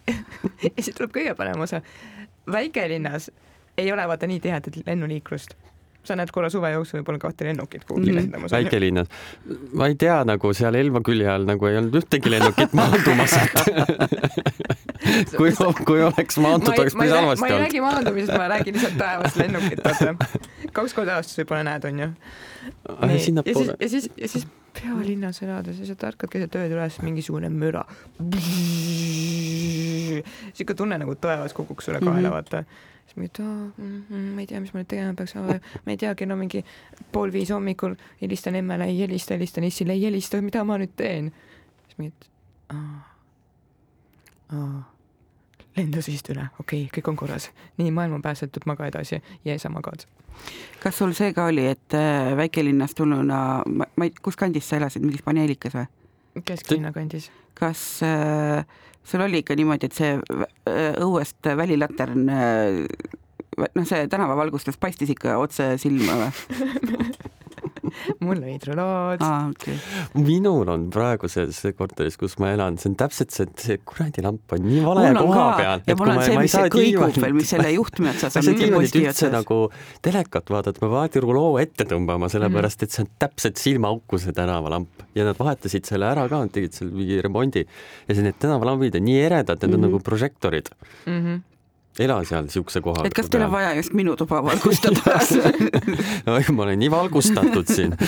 ja 0.07 0.75
siis 0.79 0.95
tuleb 0.95 1.15
kõige 1.19 1.35
parem 1.39 1.61
osa. 1.67 1.81
väikelinnas 2.51 3.31
ei 3.77 3.91
ole 3.91 4.07
vaata 4.07 4.27
nii 4.29 4.39
tihedat 4.39 4.83
lennuliiklust 4.85 5.55
sa 6.03 6.17
näed 6.19 6.31
korra 6.35 6.49
suve 6.51 6.71
jooksul 6.73 6.99
võib-olla 6.99 7.21
kahte 7.21 7.47
lennukit 7.47 7.85
kuhugi 7.87 8.11
mm 8.11 8.17
-hmm. 8.17 8.21
lendamas. 8.21 8.51
väikelinnas. 8.51 9.07
ma 9.73 9.87
ei 9.87 9.95
tea, 9.95 10.23
nagu 10.27 10.53
seal 10.53 10.75
Elva 10.75 11.01
külje 11.01 11.29
all 11.29 11.45
nagu 11.47 11.67
ei 11.67 11.77
olnud 11.77 11.95
ühtegi 12.01 12.31
lennukit 12.31 12.73
maandumas, 12.79 13.35
kui, 15.39 15.53
kui 15.85 16.01
oleks 16.03 16.37
maandunud, 16.37 16.79
oleks 16.79 16.95
päris 16.95 17.15
halvasti 17.15 17.29
olnud. 17.29 17.39
ma 17.39 17.47
ei 17.47 17.59
räägi 17.63 17.81
maandumisest, 17.81 18.37
ma 18.37 18.47
räägin 18.47 18.73
lihtsalt 18.79 18.97
taevast 18.97 19.39
lennukit, 19.39 19.79
vaata. 19.85 20.15
kaks 20.77 20.93
korda 20.93 21.15
aastas 21.15 21.39
võib-olla 21.39 21.63
näed, 21.71 21.87
onju. 21.91 22.11
ja 23.01 23.19
siis, 23.19 23.73
ja 23.79 23.89
siis, 23.89 24.09
ja 24.17 24.27
siis 24.27 24.47
pealinnas 24.73 25.41
elades 25.45 25.79
ja 25.79 25.85
sa 25.85 25.95
tärkad 25.95 26.31
keset 26.33 26.55
ööd 26.59 26.71
üles, 26.73 27.01
mingisugune 27.05 27.49
müra. 27.49 27.85
sihuke 30.53 30.73
tunne 30.75 30.97
nagu 30.97 31.15
taevas 31.15 31.53
kukuks 31.53 31.85
sulle 31.85 31.99
kaela, 32.03 32.27
mhm. 32.27 32.33
vaata 32.33 32.63
siis 33.05 33.17
mingi, 33.17 33.31
et 33.31 33.41
aa, 33.43 33.57
mm, 33.77 34.29
ma 34.35 34.43
ei 34.43 34.49
tea, 34.49 34.61
mis 34.63 34.73
ma 34.73 34.81
nüüd 34.81 34.89
tegema 34.91 35.15
peaks, 35.17 35.35
ma 35.37 35.93
ei 35.93 35.99
tea, 36.01 36.13
kell 36.19 36.33
on 36.33 36.41
mingi 36.43 36.63
pool 37.13 37.33
viis 37.33 37.51
hommikul, 37.53 37.97
helistan 38.21 38.57
emmele, 38.59 38.87
ei 38.91 39.01
helista, 39.03 39.35
helistan 39.37 39.67
Issile, 39.67 39.97
ei 39.97 40.07
helista, 40.07 40.41
mida 40.41 40.63
ma 40.67 40.79
nüüd 40.81 40.95
teen? 40.99 41.31
siis 41.85 41.99
mingi, 41.99 42.13
et 42.15 42.75
aa, 42.75 42.97
aa, 44.57 44.81
lendasid 45.77 46.33
üle, 46.33 46.47
okei 46.61 46.85
okay,, 46.85 46.91
kõik 46.97 47.11
on 47.11 47.19
korras, 47.19 47.49
nii, 47.81 47.91
maailm 47.95 48.19
on 48.19 48.25
päästetud, 48.25 48.67
maga 48.69 48.87
edasi 48.89 49.21
ja 49.45 49.57
sa 49.59 49.71
magad. 49.73 50.05
kas 50.83 50.97
sul 50.97 51.13
see 51.17 51.33
ka 51.33 51.47
oli, 51.51 51.65
et 51.73 51.97
äh, 51.97 52.33
väikelinnast 52.37 52.97
tulnuna, 52.97 53.39
ma 53.65 54.07
ei, 54.07 54.13
kus 54.21 54.37
kandis 54.39 54.69
sa 54.69 54.79
elasid, 54.79 55.05
mingis 55.05 55.25
paneelikas 55.25 55.77
või? 55.77 55.89
kesklinna 56.45 56.93
kandis. 56.93 57.29
kas 57.57 58.01
äh, 58.05 58.65
sul 59.03 59.25
oli 59.25 59.43
ikka 59.43 59.57
niimoodi, 59.59 59.89
et 59.89 59.97
see 59.97 60.15
äh, 60.17 60.95
õuest 61.03 61.51
välilatern, 61.59 62.29
äh, 62.29 63.67
noh, 63.75 63.87
see 63.87 64.07
tänavavalgustus 64.11 64.79
paistis 64.81 65.13
ikka 65.13 65.37
otse 65.41 65.73
silma 65.81 66.19
või 66.21 66.31
mul 68.25 68.37
olid 68.37 68.65
rulaad 68.67 69.23
ah,. 69.23 69.49
Okay. 69.53 69.77
minul 70.17 70.69
on 70.71 70.87
praeguses 70.93 71.59
korteris, 71.77 72.17
kus 72.19 72.37
ma 72.41 72.53
elan, 72.55 72.77
see 72.81 72.91
on 72.91 72.97
täpselt 72.99 73.33
see, 73.35 73.47
see 73.59 73.79
kuradi 73.87 74.23
lamp 74.25 74.55
on 74.55 74.65
nii 74.67 74.81
vale 74.85 75.11
koha 75.17 75.37
ka. 75.37 75.59
peal. 75.59 75.85
ja 75.87 75.97
mul 75.99 76.13
on 76.13 76.21
see, 76.23 76.39
mis 76.39 76.55
see 76.57 76.73
kõigub 76.73 77.19
veel, 77.23 77.37
mis 77.37 77.53
selle 77.53 77.71
juhtme 77.75 78.11
otsas 78.13 78.35
on. 78.39 78.47
sa 78.47 78.55
ei 78.55 78.91
saa 78.91 79.03
üldse 79.03 79.31
nagu 79.33 79.59
telekat 80.05 80.51
vaadata, 80.53 80.83
ma 80.83 80.89
pean 80.89 80.99
alati 81.03 81.23
ruloo 81.23 81.55
ette 81.61 81.87
tõmbama, 81.89 82.31
sellepärast 82.33 82.81
mm. 82.81 82.89
et 82.89 82.97
see 82.97 83.05
on 83.05 83.13
täpselt 83.25 83.61
silmaauku, 83.61 84.21
see 84.21 84.35
tänavalamp 84.35 85.07
ja 85.17 85.27
nad 85.29 85.39
vahetasid 85.39 85.89
selle 85.89 86.09
ära 86.09 86.27
ka, 86.29 86.43
nad 86.43 86.53
tegid 86.53 86.75
seal 86.77 86.91
mingi 86.93 87.21
remondi 87.23 87.65
ja 87.65 88.11
see, 88.11 88.25
need 88.25 88.39
tänavalambid 88.41 88.99
on 88.99 89.07
nii 89.07 89.23
eredad, 89.29 89.57
need 89.61 89.69
mm 89.69 89.73
-hmm. 89.73 89.73
on 89.73 89.89
mhm. 89.89 89.89
nagu 89.91 90.05
prožektorid 90.11 90.71
mm. 91.05 91.19
-hmm 91.19 91.41
ela 91.99 92.23
seal 92.25 92.47
siukse 92.49 92.81
koha 92.81 93.05
et 93.07 93.13
kas 93.13 93.29
teil 93.29 93.45
on 93.45 93.51
vaja 93.53 93.73
just 93.77 93.93
minu 93.93 94.15
tuba 94.17 94.41
valgustada? 94.45 95.19
Oi, 96.33 96.43
ma 96.51 96.63
olen 96.65 96.79
nii 96.81 96.91
valgustatud 96.91 97.69
siin. 97.69 97.93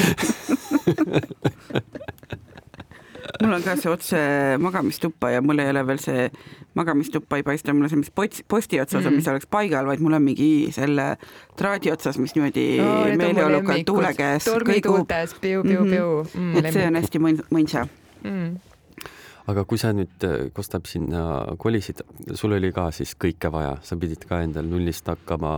Mul 3.41 3.51
on 3.57 3.63
ka 3.65 3.73
see 3.75 3.91
otse 3.91 4.19
magamistuppa 4.63 5.29
ja 5.33 5.41
mul 5.43 5.59
ei 5.59 5.67
ole 5.69 5.81
veel 5.87 5.99
see 5.99 6.29
magamistuppa 6.79 7.35
ei 7.39 7.43
paista 7.43 7.73
mulle 7.75 7.89
see, 7.91 7.99
mis 7.99 8.11
posti, 8.15 8.45
posti 8.47 8.79
otsas 8.79 9.01
on 9.01 9.11
mm., 9.11 9.19
mis 9.19 9.27
oleks 9.27 9.49
paigal, 9.51 9.85
vaid 9.89 9.99
mul 10.03 10.15
on 10.15 10.23
mingi 10.23 10.71
selle 10.75 11.17
traadi 11.59 11.91
otsas, 11.91 12.15
mis 12.21 12.35
niimoodi 12.37 12.65
no, 12.79 12.93
meeleolukalt 13.19 13.83
tuule 13.89 14.13
käes 14.15 14.47
kõigub. 14.47 15.11
piu-piu-piu 15.41 16.07
mm,. 16.31 16.55
et 16.61 16.71
see 16.71 16.87
on 16.87 17.01
hästi 17.01 17.21
mõnsa. 17.25 17.85
Mm 18.23 18.55
aga 19.47 19.63
kui 19.65 19.77
sa 19.77 19.93
nüüd, 19.93 20.15
äh, 20.25 20.51
Kostab, 20.53 20.87
sinna 20.89 21.55
kolisid, 21.61 22.01
sul 22.33 22.57
oli 22.57 22.71
ka 22.75 22.89
siis 22.95 23.15
kõike 23.19 23.51
vaja, 23.53 23.77
sa 23.85 23.97
pidid 23.99 24.25
ka 24.25 24.41
endal 24.45 24.67
nullist 24.69 25.07
hakkama 25.07 25.55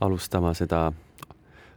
alustama 0.00 0.52
seda 0.54 0.90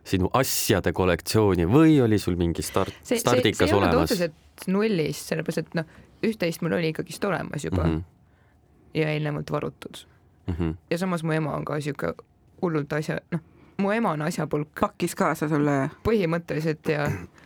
sinu 0.10 0.30
asjade 0.34 0.94
kollektsiooni 0.96 1.68
või 1.70 2.00
oli 2.04 2.20
sul 2.20 2.38
mingi 2.40 2.64
start, 2.66 2.96
stardikas 3.04 3.62
see, 3.62 3.68
see 3.68 3.78
olemas? 3.78 4.08
otseselt 4.08 4.68
nullist, 4.68 5.30
sellepärast 5.30 5.62
et 5.62 5.78
noh, 5.78 6.00
üht-teist 6.26 6.64
mul 6.66 6.76
oli 6.80 6.92
ikkagist 6.94 7.26
olemas 7.26 7.66
juba 7.66 7.84
mm 7.84 7.96
-hmm. 7.96 9.00
ja 9.00 9.12
eelnevalt 9.14 9.52
varutud 9.52 10.02
mm. 10.48 10.54
-hmm. 10.54 10.76
ja 10.90 10.98
samas 10.98 11.24
mu 11.24 11.32
ema 11.32 11.56
on 11.56 11.66
ka 11.66 11.80
sihuke 11.82 12.14
hullult 12.62 12.94
asja, 12.94 13.20
noh, 13.32 13.40
mu 13.78 13.92
ema 13.92 14.12
on 14.12 14.22
asjapulk. 14.22 14.68
pakkis 14.80 15.16
kaasa 15.16 15.50
sulle? 15.50 15.90
põhimõtteliselt 16.04 16.90
ja 16.90 17.12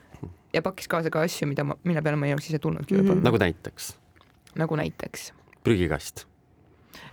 ja 0.54 0.62
pakkis 0.62 0.88
kaasa 0.88 1.12
ka 1.14 1.24
asju, 1.26 1.48
mida 1.50 1.66
ma, 1.68 1.78
mille 1.84 2.02
peale 2.06 2.20
ma 2.20 2.30
ei 2.30 2.36
oleks 2.36 2.52
ise 2.52 2.60
tulnudki 2.62 2.96
võib-olla 2.96 3.16
mm. 3.16 3.20
-hmm. 3.20 3.26
nagu 3.30 3.42
näiteks? 3.42 3.90
nagu 4.62 4.78
näiteks? 4.80 5.34
prügikast? 5.64 6.26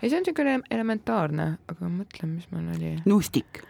ei, 0.02 0.10
see 0.10 0.16
on 0.18 0.24
niisugune 0.24 0.60
elementaarne, 0.70 1.48
aga 1.68 1.88
ma 1.88 2.02
mõtlen, 2.02 2.36
mis 2.36 2.48
mul 2.52 2.70
oli. 2.76 2.94
nuustik? 3.06 3.62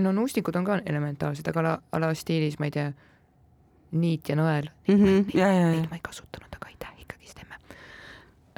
no 0.00 0.12
nuustikud 0.12 0.56
on 0.56 0.64
ka 0.64 0.80
elementaarsed, 0.86 1.48
aga 1.48 1.62
ala, 1.64 1.76
ala 1.92 2.14
stiilis, 2.14 2.58
ma 2.60 2.68
ei 2.68 2.74
tea, 2.74 2.88
niit 3.96 4.28
ja 4.28 4.36
nõel 4.36 4.70
mm. 4.88 5.04
-hmm. 5.04 5.30
ja, 5.34 5.52
ja, 5.52 5.60
ja. 5.60 5.70
Neid 5.76 5.90
ma 5.90 6.00
ei 6.00 6.04
kasutanud, 6.08 6.58
aga 6.60 6.72
aitäh, 6.72 6.92
ikkagist 7.04 7.40
teeme 7.40 7.60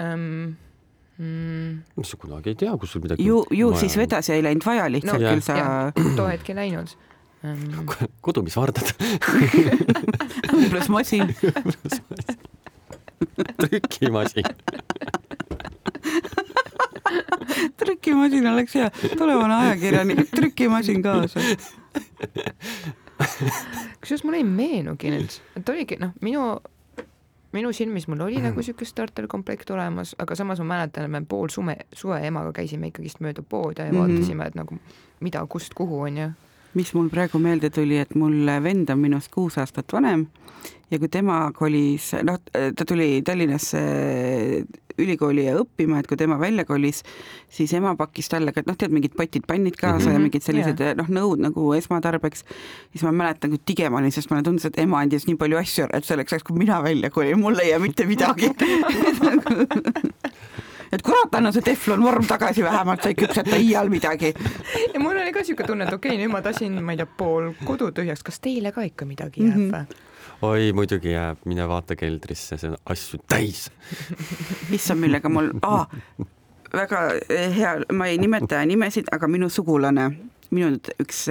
um, 0.03 0.57
mm.. 1.19 2.03
sa 2.03 2.17
kunagi 2.17 2.55
ei 2.55 2.63
tea, 2.65 2.77
kus 2.77 2.93
sul 2.93 3.05
midagi 3.05 3.25
ju, 3.25 3.45
ju 3.51 3.71
vaja. 3.71 3.81
siis 3.81 3.97
vedasi 3.97 4.33
ei 4.33 4.43
läinud 4.43 4.67
vaja 4.67 4.91
lihtsalt 4.91 5.23
no, 5.23 5.29
küll 5.31 5.45
sa. 5.45 5.93
too 6.17 6.27
hetk 6.27 6.51
ei 6.51 6.59
läinud 6.65 6.97
um.... 7.45 7.93
kodumisvardad 8.21 8.95
õmblusmasin 10.53 11.35
trükimasin. 13.57 14.45
Trükimasin 17.77 18.47
oleks 18.47 18.75
hea, 18.75 18.91
tulevane 19.19 19.55
ajakirjanik, 19.55 20.29
trükimasin 20.37 21.03
kaasa. 21.03 21.41
kusjuures 24.01 24.25
mulle 24.25 24.37
ei 24.37 24.45
meenugi 24.45 25.11
nüüd, 25.11 25.39
et 25.59 25.69
oligi 25.69 25.97
noh, 25.99 26.13
minu 26.23 26.59
minu 27.53 27.73
silmis 27.73 28.07
mul 28.09 28.21
oli 28.29 28.43
nagu 28.45 28.63
siuke 28.63 28.87
starterkomplekt 28.87 29.71
olemas, 29.75 30.13
aga 30.21 30.37
samas 30.39 30.61
ma 30.63 30.69
mäletan, 30.75 31.09
et 31.09 31.11
me 31.11 31.23
pool 31.27 31.49
sume, 31.51 31.77
suve 31.93 32.21
emaga 32.27 32.53
käisime 32.61 32.93
ikkagist 32.93 33.23
mööda 33.25 33.43
poode 33.43 33.83
ja 33.83 33.93
mm 33.93 33.99
-hmm. 33.99 34.15
vaatasime, 34.15 34.47
et 34.47 34.55
nagu 34.55 34.79
mida, 35.21 35.47
kust, 35.47 35.75
kuhu 35.75 36.01
onju 36.01 36.31
mis 36.75 36.93
mul 36.95 37.09
praegu 37.13 37.39
meelde 37.39 37.71
tuli, 37.71 37.99
et 37.99 38.15
mul 38.15 38.49
vend 38.63 38.91
on 38.91 39.01
minust 39.01 39.33
kuus 39.33 39.59
aastat 39.59 39.93
vanem 39.93 40.27
ja 40.91 40.99
kui 40.99 41.09
tema 41.13 41.41
kolis, 41.57 42.13
noh, 42.25 42.39
ta 42.51 42.85
tuli 42.89 43.19
Tallinnasse 43.25 43.81
ülikooli 44.99 45.45
õppima, 45.53 46.01
et 46.01 46.09
kui 46.11 46.19
tema 46.19 46.39
välja 46.41 46.65
kolis, 46.67 47.05
siis 47.53 47.73
ema 47.77 47.93
pakkis 47.99 48.31
talle 48.33 48.53
ka, 48.55 48.65
noh, 48.67 48.77
tead, 48.79 48.93
mingid 48.95 49.15
potid-pannid 49.19 49.77
kaasa 49.79 49.99
mm 49.99 50.01
-hmm. 50.01 50.13
ja 50.13 50.19
mhm. 50.19 50.23
mingid 50.27 50.43
sellised 50.43 50.81
yeah. 50.81 50.97
noh, 50.99 51.09
nõud 51.09 51.45
nagu 51.45 51.73
esmatarbeks. 51.75 52.45
siis 52.93 53.05
ma 53.05 53.13
mäletan, 53.13 53.51
kui 53.51 53.61
tige 53.65 53.91
ma 53.91 53.99
olin, 53.99 54.13
sest 54.13 54.31
mulle 54.31 54.43
tundus, 54.43 54.65
et 54.65 54.79
ema 54.79 54.99
andis 54.99 55.27
nii 55.27 55.37
palju 55.37 55.59
asju 55.59 55.85
ära, 55.85 55.99
et 55.99 56.05
selleks 56.05 56.33
ajaks, 56.33 56.45
kui 56.45 56.59
mina 56.59 56.83
välja 56.83 57.11
kolin, 57.11 57.41
mul 57.41 57.59
ei 57.59 57.71
jää 57.71 57.79
mitte 57.79 58.07
midagi 58.07 58.51
et 60.93 61.05
kurat, 61.05 61.35
anna 61.39 61.53
see 61.55 61.65
teflonvorm 61.67 62.27
tagasi 62.29 62.65
vähemalt, 62.65 63.05
sa 63.05 63.13
ei 63.13 63.19
küpseta 63.19 63.57
iial 63.61 63.91
midagi. 63.93 64.33
ja 64.95 65.01
mul 65.03 65.17
oli 65.17 65.33
ka 65.35 65.45
siuke 65.45 65.67
tunne, 65.67 65.89
et 65.89 65.95
okei 65.95 66.15
okay,, 66.15 66.23
nüüd 66.23 66.33
ma 66.33 66.43
tasin, 66.45 66.79
ma 66.85 66.95
ei 66.95 67.01
tea, 67.01 67.09
pool 67.19 67.53
kodu 67.65 67.91
tühjaks, 67.97 68.25
kas 68.27 68.41
teile 68.45 68.73
ka 68.77 68.87
ikka 68.89 69.09
midagi 69.09 69.45
jääb 69.45 69.57
või 69.57 69.67
mm 69.67 69.75
-hmm.? 69.75 70.07
oi, 70.49 70.73
muidugi 70.73 71.13
jääb, 71.13 71.45
mine 71.45 71.69
vaata 71.69 71.97
keldrisse, 71.97 72.57
see 72.57 72.71
on 72.71 72.77
asju 72.87 73.21
täis. 73.29 73.71
issand, 74.73 75.01
millega 75.01 75.29
mul 75.29 75.53
ah,, 75.63 75.87
väga 76.73 77.03
hea, 77.57 77.77
ma 77.93 78.07
ei 78.07 78.19
nimeta 78.19 78.65
nimesid, 78.67 79.13
aga 79.13 79.29
minu 79.29 79.49
sugulane, 79.49 80.11
minu 80.51 80.77
üks 81.01 81.27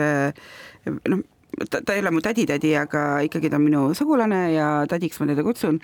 noh, 1.07 1.21
ta, 1.69 1.81
ta 1.81 1.93
ei 1.93 2.01
ole 2.01 2.11
mu 2.11 2.21
tädi-tädi, 2.21 2.73
aga 2.77 3.19
ikkagi 3.25 3.49
ta 3.49 3.59
on 3.59 3.67
minu 3.67 3.83
sugulane 3.97 4.41
ja 4.53 4.71
tädiks 4.89 5.19
ma 5.19 5.29
teda 5.31 5.43
kutsun 5.43 5.81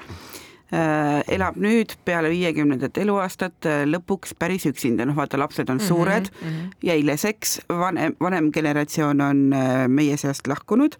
elab 0.74 1.58
nüüd 1.62 1.94
peale 2.06 2.32
viiekümnendat 2.34 2.98
eluaastat 2.98 3.68
äh, 3.70 3.84
lõpuks 3.89 4.34
päris 4.39 4.65
üksinda, 4.70 5.06
noh 5.06 5.18
vaata, 5.18 5.38
lapsed 5.38 5.70
on 5.70 5.77
mhm, 5.77 5.86
suured 5.88 6.30
mm, 6.32 6.48
-hmm. 6.48 6.72
jäi 6.89 7.06
leseks, 7.06 7.60
vanem, 7.70 8.15
vanem 8.22 8.50
generatsioon 8.53 9.22
on 9.22 9.44
äh, 9.53 9.88
meie 9.88 10.18
seast 10.18 10.48
lahkunud 10.48 10.98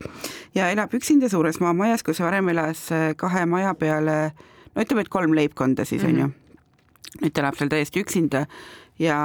ja 0.56 0.70
elab 0.70 0.94
üksinda 0.94 1.30
suures 1.30 1.60
maamajas, 1.60 2.04
kus 2.04 2.22
varem 2.22 2.50
elas 2.50 2.90
kahe 3.18 3.46
maja 3.46 3.74
peale, 3.74 4.34
no 4.76 4.82
ütleme, 4.82 5.02
et 5.02 5.10
kolm 5.10 5.34
leibkonda 5.34 5.86
siis 5.86 6.04
mm 6.04 6.10
-hmm.. 6.10 6.32
nüüd 7.24 7.34
ta 7.34 7.42
elab 7.42 7.58
seal 7.58 7.70
täiesti 7.70 8.06
üksinda 8.06 8.46
ja 9.00 9.18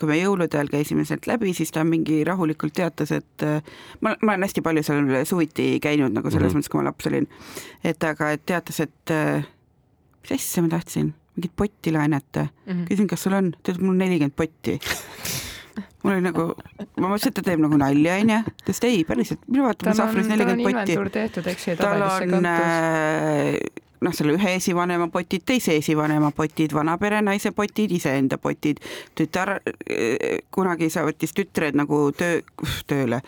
kui 0.00 0.08
me 0.08 0.16
jõulude 0.16 0.56
ajal 0.56 0.68
käisime 0.72 1.04
sealt 1.04 1.26
läbi, 1.26 1.52
siis 1.54 1.72
ta 1.72 1.84
mingi 1.84 2.24
rahulikult 2.24 2.72
teatas, 2.72 3.12
et 3.12 3.42
ma, 4.00 4.16
ma 4.22 4.32
olen 4.32 4.42
hästi 4.42 4.62
palju 4.62 4.82
seal 4.82 5.24
suviti 5.24 5.80
käinud 5.80 6.12
nagu 6.12 6.30
selles 6.30 6.42
mm 6.42 6.48
-hmm. 6.48 6.56
mõttes, 6.56 6.68
kui 6.70 6.80
ma 6.80 6.88
laps 6.88 7.06
olin, 7.06 7.28
et 7.84 8.04
aga 8.04 8.30
et 8.30 8.46
teatas, 8.46 8.80
et 8.80 9.10
mis 10.22 10.34
asja 10.36 10.64
ma 10.64 10.72
tahtsin, 10.76 11.12
mingit 11.36 11.54
potti 11.56 11.92
laenata 11.94 12.46
mm. 12.46 12.72
-hmm. 12.72 12.88
küsin, 12.90 13.08
kas 13.10 13.26
sul 13.26 13.36
on, 13.38 13.52
ta 13.62 13.72
ütleb, 13.72 13.86
mul 13.86 13.96
on 13.96 14.02
nelikümmend 14.04 14.36
potti 14.36 14.78
mul 16.02 16.14
oli 16.14 16.24
nagu, 16.24 16.46
ma 16.96 17.10
mõtlesin, 17.10 17.32
et 17.32 17.36
ta 17.36 17.44
teeb 17.44 17.60
nagu 17.62 17.76
nalja, 17.80 18.16
onju, 18.22 18.40
ta 18.46 18.64
ütles, 18.64 18.82
ei, 18.88 19.04
päriselt, 19.08 19.42
mine 19.48 19.66
vaata, 19.66 19.88
mul 19.88 19.98
sahvris 19.98 20.30
nelikümmend 20.30 20.64
potti. 20.66 21.76
tal 21.80 22.04
on 22.08 22.50
äh, 22.50 23.58
noh, 24.00 24.14
selle 24.16 24.34
ühe 24.36 24.54
esivanema 24.56 25.08
potid, 25.12 25.44
teise 25.46 25.76
esivanema 25.78 26.30
potid, 26.36 26.72
vanapere 26.76 27.20
naise 27.24 27.52
potid, 27.56 27.92
iseenda 27.92 28.38
potid, 28.40 28.80
tütar, 29.18 29.58
kunagi 30.54 30.90
sa 30.92 31.04
võttis 31.06 31.34
tütred 31.36 31.76
nagu 31.78 32.02
töö, 32.16 32.40
tööle. 32.90 33.20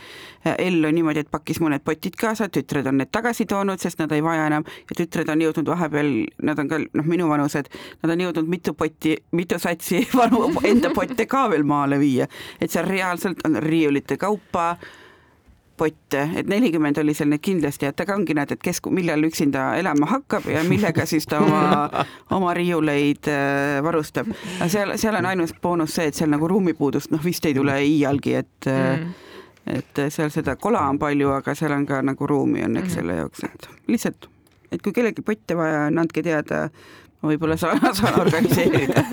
Ellu 0.52 0.90
niimoodi, 0.94 1.22
et 1.22 1.30
pakkis 1.30 1.60
mõned 1.62 1.84
potid 1.84 2.16
kaasa, 2.18 2.48
tütred 2.52 2.88
on 2.90 2.98
need 3.02 3.12
tagasi 3.14 3.46
toonud, 3.50 3.80
sest 3.82 4.00
nad 4.02 4.12
ei 4.16 4.24
vaja 4.24 4.48
enam. 4.48 4.66
Ja 4.90 4.98
tütred 5.02 5.28
on 5.32 5.44
jõudnud 5.44 5.70
vahepeal, 5.74 6.10
nad 6.42 6.58
on 6.62 6.72
ka 6.72 6.80
noh, 6.82 7.06
minuvanused, 7.08 7.70
nad 8.02 8.14
on 8.16 8.26
jõudnud 8.26 8.50
mitu 8.50 8.74
potti, 8.78 9.16
mitu 9.36 9.60
satsi 9.62 10.06
vanu 10.18 10.48
enda 10.66 10.92
potte 10.94 11.28
ka 11.30 11.46
veel 11.52 11.66
maale 11.68 12.00
viia, 12.02 12.28
et 12.60 12.72
seal 12.72 12.88
reaalselt 12.88 13.44
on 13.46 13.60
riiulite 13.62 14.16
kaupa 14.20 14.72
potte, 15.76 16.22
et 16.36 16.48
nelikümmend 16.48 16.98
oli 17.02 17.14
seal 17.16 17.30
neid 17.32 17.42
kindlasti, 17.44 17.88
et 17.88 18.00
aga 18.04 18.16
ongi 18.16 18.36
näed, 18.36 18.54
et 18.54 18.62
kes, 18.62 18.80
millal 18.92 19.24
üksinda 19.28 19.72
elama 19.80 20.08
hakkab 20.10 20.46
ja 20.50 20.62
millega 20.68 21.06
siis 21.08 21.26
ta 21.30 21.40
oma, 21.42 21.62
oma 22.36 22.54
riiuleid 22.56 23.30
äh, 23.32 23.80
varustab. 23.84 24.30
aga 24.58 24.70
seal, 24.72 24.96
seal 25.00 25.18
on 25.20 25.28
ainus 25.32 25.54
boonus 25.62 25.96
see, 25.98 26.10
et 26.12 26.18
seal 26.18 26.30
nagu 26.32 26.48
ruumipuudust 26.50 27.12
noh, 27.14 27.22
vist 27.24 27.46
ei 27.48 27.56
tule 27.56 27.78
iialgi, 27.84 28.34
et 28.42 28.70
äh, 28.70 28.98
mm. 28.98 29.12
et 29.78 30.04
seal 30.14 30.32
seda 30.34 30.56
kola 30.60 30.84
on 30.90 31.00
palju, 31.02 31.32
aga 31.38 31.56
seal 31.58 31.74
on 31.76 31.86
ka 31.88 32.02
nagu 32.06 32.28
ruumi 32.28 32.64
õnneks 32.66 32.90
mm. 32.90 32.96
selle 32.98 33.20
jaoks, 33.22 33.46
et 33.48 33.70
lihtsalt, 33.92 34.28
et 34.72 34.82
kui 34.82 34.94
kellelgi 34.94 35.24
potte 35.26 35.56
vaja 35.58 35.86
on, 35.88 36.02
andke 36.04 36.24
teada 36.24 36.66
võib-olla 37.22 37.56
saan, 37.60 37.80
saan 37.98 38.20
organiseerida 38.20 39.04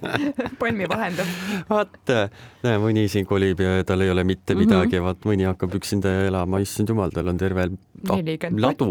Palmi 0.60 0.88
vahendab. 0.88 1.30
vaat, 1.68 2.12
näe, 2.64 2.78
mõni 2.82 3.06
siin 3.10 3.26
kolib 3.28 3.60
ja 3.64 3.84
tal 3.86 4.04
ei 4.04 4.12
ole 4.12 4.24
mitte 4.24 4.54
mhm. 4.54 4.64
midagi 4.64 4.96
mm, 4.96 4.98
-hmm. 4.98 5.06
vaat 5.08 5.28
mõni 5.28 5.48
hakkab 5.48 5.76
üksinda 5.80 6.12
elama, 6.28 6.60
issand 6.64 6.92
jumal, 6.92 7.12
tal 7.14 7.28
on 7.32 7.40
terve 7.40 7.68
ladu. 8.04 8.90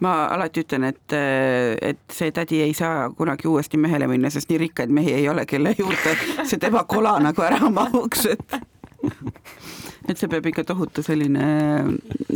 ma 0.00 0.14
alati 0.26 0.64
ütlen, 0.64 0.84
et, 0.90 1.16
et 1.92 2.02
see 2.12 2.32
tädi 2.32 2.60
ei 2.62 2.74
saa 2.74 3.10
kunagi 3.16 3.48
uuesti 3.48 3.80
mehele 3.80 4.06
minna, 4.06 4.30
sest 4.30 4.50
nii 4.50 4.58
rikkaid 4.66 4.90
mehi 4.90 5.14
ei 5.14 5.28
ole, 5.28 5.46
kelle 5.46 5.74
juurde 5.78 6.16
see 6.44 6.58
tema 6.58 6.84
kola 6.84 7.18
nagu 7.20 7.42
ära 7.42 7.70
mahuks, 7.70 8.26
et 8.26 8.58
et 10.08 10.18
see 10.18 10.28
peab 10.28 10.46
ikka 10.46 10.64
tohutu 10.64 11.02
selline 11.02 11.46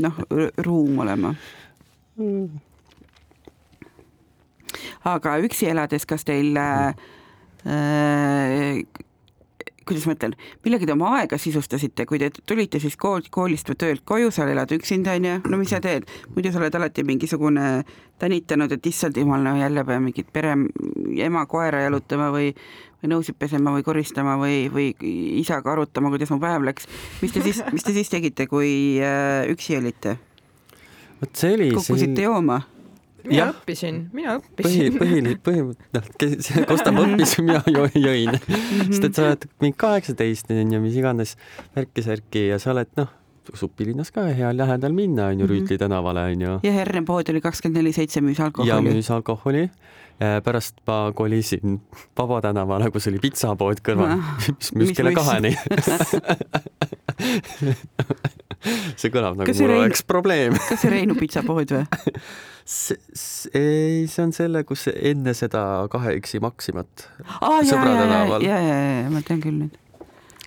noh, 0.01 0.25
ruum 0.65 0.99
olema 1.05 1.35
mm 2.17 2.66
aga 5.05 5.39
üksi 5.45 5.71
elades, 5.73 6.07
kas 6.09 6.27
teil 6.29 6.57
äh, 6.61 6.95
äh, 7.67 8.83
kuidas 9.87 10.07
ma 10.09 10.17
ütlen, 10.17 10.35
millega 10.67 10.89
te 10.89 10.95
oma 10.97 11.13
aega 11.21 11.39
sisustasite, 11.39 12.09
kui 12.11 12.19
te 12.19 12.33
tulite 12.35 12.81
siis 12.83 12.97
kool, 12.99 13.23
koolist 13.31 13.71
või 13.71 13.79
töölt 13.79 14.03
koju, 14.09 14.33
sa 14.35 14.49
elad 14.51 14.73
üksinda, 14.75 15.15
onju, 15.15 15.37
no 15.47 15.61
mis 15.61 15.71
sa 15.71 15.79
teed, 15.83 16.09
muidu 16.35 16.51
sa 16.51 16.59
oled 16.59 16.75
alati 16.75 17.05
mingisugune 17.07 17.69
tänitanud, 18.19 18.75
et 18.75 18.91
issand 18.91 19.19
jumal, 19.21 19.45
no 19.47 19.55
jälle 19.61 19.85
pean 19.87 20.03
mingit 20.09 20.33
pere, 20.35 20.57
ema 21.23 21.47
koera 21.51 21.85
jalutama 21.87 22.33
või 22.35 22.51
või 23.03 23.13
nõusid 23.13 23.37
pesema 23.39 23.73
või 23.75 23.85
koristama 23.85 24.37
või, 24.41 24.67
või 24.73 24.87
isaga 25.41 25.75
arutama, 25.75 26.11
kuidas 26.13 26.33
mu 26.33 26.41
päev 26.43 26.65
läks. 26.65 26.89
mis 27.23 27.35
te 27.35 27.43
siis, 27.45 27.61
mis 27.73 27.85
te 27.85 27.93
siis 27.93 28.11
tegite, 28.11 28.49
kui 28.51 28.99
äh, 29.05 29.45
üksi 29.53 29.77
olite? 29.79 30.17
vot 31.21 31.37
see 31.37 31.55
oli 31.55 31.71
kukkusite 31.75 32.15
siin... 32.17 32.25
jooma? 32.25 32.63
Mina 33.27 33.43
ja. 33.43 33.51
õppisin, 33.53 34.01
mina 34.17 34.39
õppisin. 34.39 34.97
põhi, 34.97 34.99
põhiline, 35.01 35.37
põhimõtteliselt, 35.45 36.57
noh, 36.61 36.67
Kosta 36.71 36.95
õppis, 36.95 37.37
mina 37.47 37.63
jõin 37.67 38.33
mhm. 38.33 38.91
sest 38.91 39.11
et 39.11 39.19
sa 39.19 39.29
oled 39.31 39.47
mingi 39.65 39.79
kaheksateist 39.81 40.51
onju, 40.55 40.83
mis 40.85 40.99
iganes 40.99 41.37
värki-särki 41.77 42.49
ja 42.53 42.61
sa 42.63 42.73
oled 42.75 42.91
noh, 43.01 43.13
supilinnas 43.55 44.11
ka 44.15 44.27
hea 44.35 44.51
lähedal 44.57 44.93
minna 44.93 45.27
onju 45.27 45.47
-hmm. 45.47 45.51
Rüütli 45.51 45.79
tänavale 45.79 46.21
onju. 46.33 46.61
ja 46.63 46.73
Hernepood 46.73 47.29
oli 47.31 47.41
kakskümmend 47.41 47.77
neli 47.77 47.93
seitse 47.93 48.21
müüs 48.21 48.41
alkoholi. 48.43 48.71
ja 48.71 48.81
müüs 48.81 49.11
alkoholi. 49.11 49.71
pärast 50.45 50.77
ma 50.87 51.13
kolisin 51.15 51.81
Vaba 52.19 52.41
tänavale, 52.41 52.91
kus 52.91 53.07
oli 53.07 53.19
pitsapood 53.19 53.77
kõrval, 53.89 54.17
mis 54.59 54.73
müüs 54.73 54.97
kella 54.97 55.13
kaheni 55.13 55.57
see 59.01 59.11
kõlab 59.13 59.37
nagu 59.39 59.55
mul 59.61 59.71
oleks 59.79 60.03
probleem. 60.03 60.57
kas 60.69 60.81
see 60.81 60.91
Reinu 60.91 61.15
pitsapood 61.19 61.71
või? 61.77 61.85
Ei, 62.67 64.07
see 64.11 64.23
on 64.25 64.33
selle, 64.35 64.63
kus 64.67 64.89
enne 64.91 65.35
seda 65.39 65.63
kahe 65.93 66.17
X-i 66.19 66.41
Maximat 66.43 67.09
ah,. 67.39 67.61
sõbra 67.63 67.93
tänaval. 67.95 68.47
ja, 68.47 68.59
ja, 68.59 68.79
ja, 68.83 68.95
ja 69.05 69.11
ma 69.13 69.23
tean 69.27 69.43
küll 69.45 69.61
nüüd. 69.61 69.77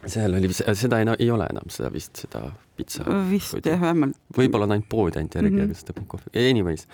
seal 0.03 0.36
oli, 0.36 0.51
seda 0.53 0.99
ei, 0.99 1.08
ei 1.19 1.29
ole 1.32 1.47
enam 1.53 1.71
seda 1.71 1.91
vist, 1.93 2.19
seda 2.25 2.49
pitsa. 2.79 3.05
vist 3.29 3.60
jah, 3.63 3.79
vähemalt. 3.79 4.19
võib-olla 4.36 4.67
on 4.67 4.75
ainult 4.75 4.89
pood 4.91 5.19
ainult 5.19 5.39
järgi 5.39 5.53
mm, 5.53 5.62
-hmm. 5.62 5.71
aga 5.71 5.79
seda 5.79 6.08
kohvi, 6.08 6.47
anyways. 6.49 6.88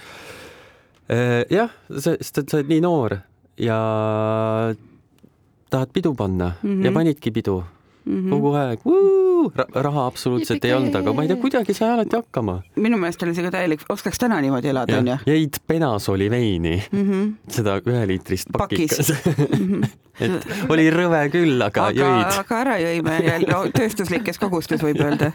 Äh, 1.09 1.41
jah, 1.53 1.73
sest 1.89 2.43
et 2.43 2.49
sa 2.49 2.59
oled 2.61 2.69
nii 2.69 2.83
noor 2.85 3.17
ja 3.61 3.79
tahad 5.69 5.93
pidu 5.93 6.13
panna 6.13 6.53
mm 6.61 6.69
-hmm. 6.69 6.85
ja 6.85 6.91
panidki 6.91 7.31
pidu 7.31 7.63
mm 8.05 8.25
-hmm. 8.25 8.29
kogu 8.29 8.53
aeg. 8.53 8.79
raha 9.75 10.05
absoluutselt 10.05 10.57
Jipike. 10.57 10.67
ei 10.67 10.73
olnud, 10.73 10.95
aga 10.95 11.13
ma 11.13 11.21
ei 11.21 11.27
tea, 11.27 11.37
kuidagi 11.41 11.73
sai 11.73 11.91
alati 11.91 12.15
hakkama. 12.15 12.61
minu 12.75 12.97
meelest 12.97 13.23
oli 13.23 13.35
see 13.35 13.43
ka 13.43 13.51
täielik, 13.51 13.85
oskaks 13.89 14.19
täna 14.19 14.41
niimoodi 14.41 14.71
elada, 14.73 14.97
onju. 14.97 15.17
jõid 15.25 15.59
Penasoli 15.67 16.29
veini 16.29 16.75
mm, 16.91 17.11
-hmm. 17.11 17.33
seda 17.57 17.77
üheliitrist 17.85 18.51
pakikas 18.57 19.13
mm. 19.13 19.57
-hmm. 19.59 19.87
et 20.25 20.47
oli 20.69 20.89
rõve 20.89 21.25
küll, 21.31 21.61
aga, 21.61 21.87
aga 21.89 22.01
jõid. 22.01 22.39
aga 22.39 22.61
ära 22.61 22.77
jõime 22.79 23.19
ja 23.25 23.39
no, 23.47 23.65
tööstuslikes 23.73 24.39
kogustes 24.39 24.83
võib 24.83 25.01
öelda 25.01 25.31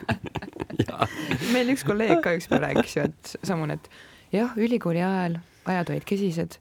meil 1.53 1.69
üks 1.77 1.85
kolleeg 1.85 2.21
ka 2.25 2.35
ükspäev 2.39 2.67
rääkis 2.67 2.97
ju, 2.97 3.07
et 3.11 3.37
samune, 3.43 3.79
et 3.79 3.91
jah, 4.33 4.57
ülikooli 4.57 5.03
ajal 5.03 5.41
ajad 5.65 5.91
olid 5.91 6.05
kesised, 6.07 6.57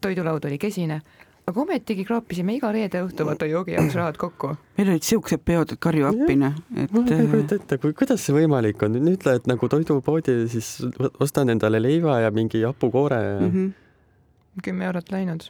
toidulaud 0.00 0.44
oli 0.44 0.58
kesine 0.58 1.00
aga 1.48 1.64
ometigi 1.64 2.04
kraapisime 2.08 2.58
iga 2.58 2.70
reede 2.74 3.02
õhtu 3.06 3.26
vaata 3.28 3.48
joogi 3.48 3.76
jaoks 3.76 3.98
rahad 3.98 4.20
kokku. 4.20 4.52
meil 4.78 4.92
olid 4.94 5.08
siuksed 5.08 5.44
peod, 5.48 5.74
et 5.74 5.82
karju 5.82 6.08
appi 6.10 6.38
noh, 6.38 6.54
et. 6.76 6.92
ma 6.92 7.04
ei 7.08 7.28
kujuta 7.32 7.58
ette, 7.62 7.80
kui, 7.82 7.96
kuidas 7.96 8.22
see 8.24 8.36
võimalik 8.36 8.86
on, 8.86 9.00
nüüd 9.08 9.26
lähed 9.26 9.50
nagu 9.50 9.72
toidupoodi, 9.72 10.38
siis 10.52 10.76
ostan 11.18 11.54
endale 11.54 11.80
leiva 11.82 12.20
ja 12.24 12.32
mingi 12.34 12.64
hapukoore 12.66 13.20
ja 13.24 13.36
mm. 13.40 13.52
-hmm 13.52 13.76
kümme 14.62 14.88
eurot 14.88 15.10
läinud. 15.12 15.48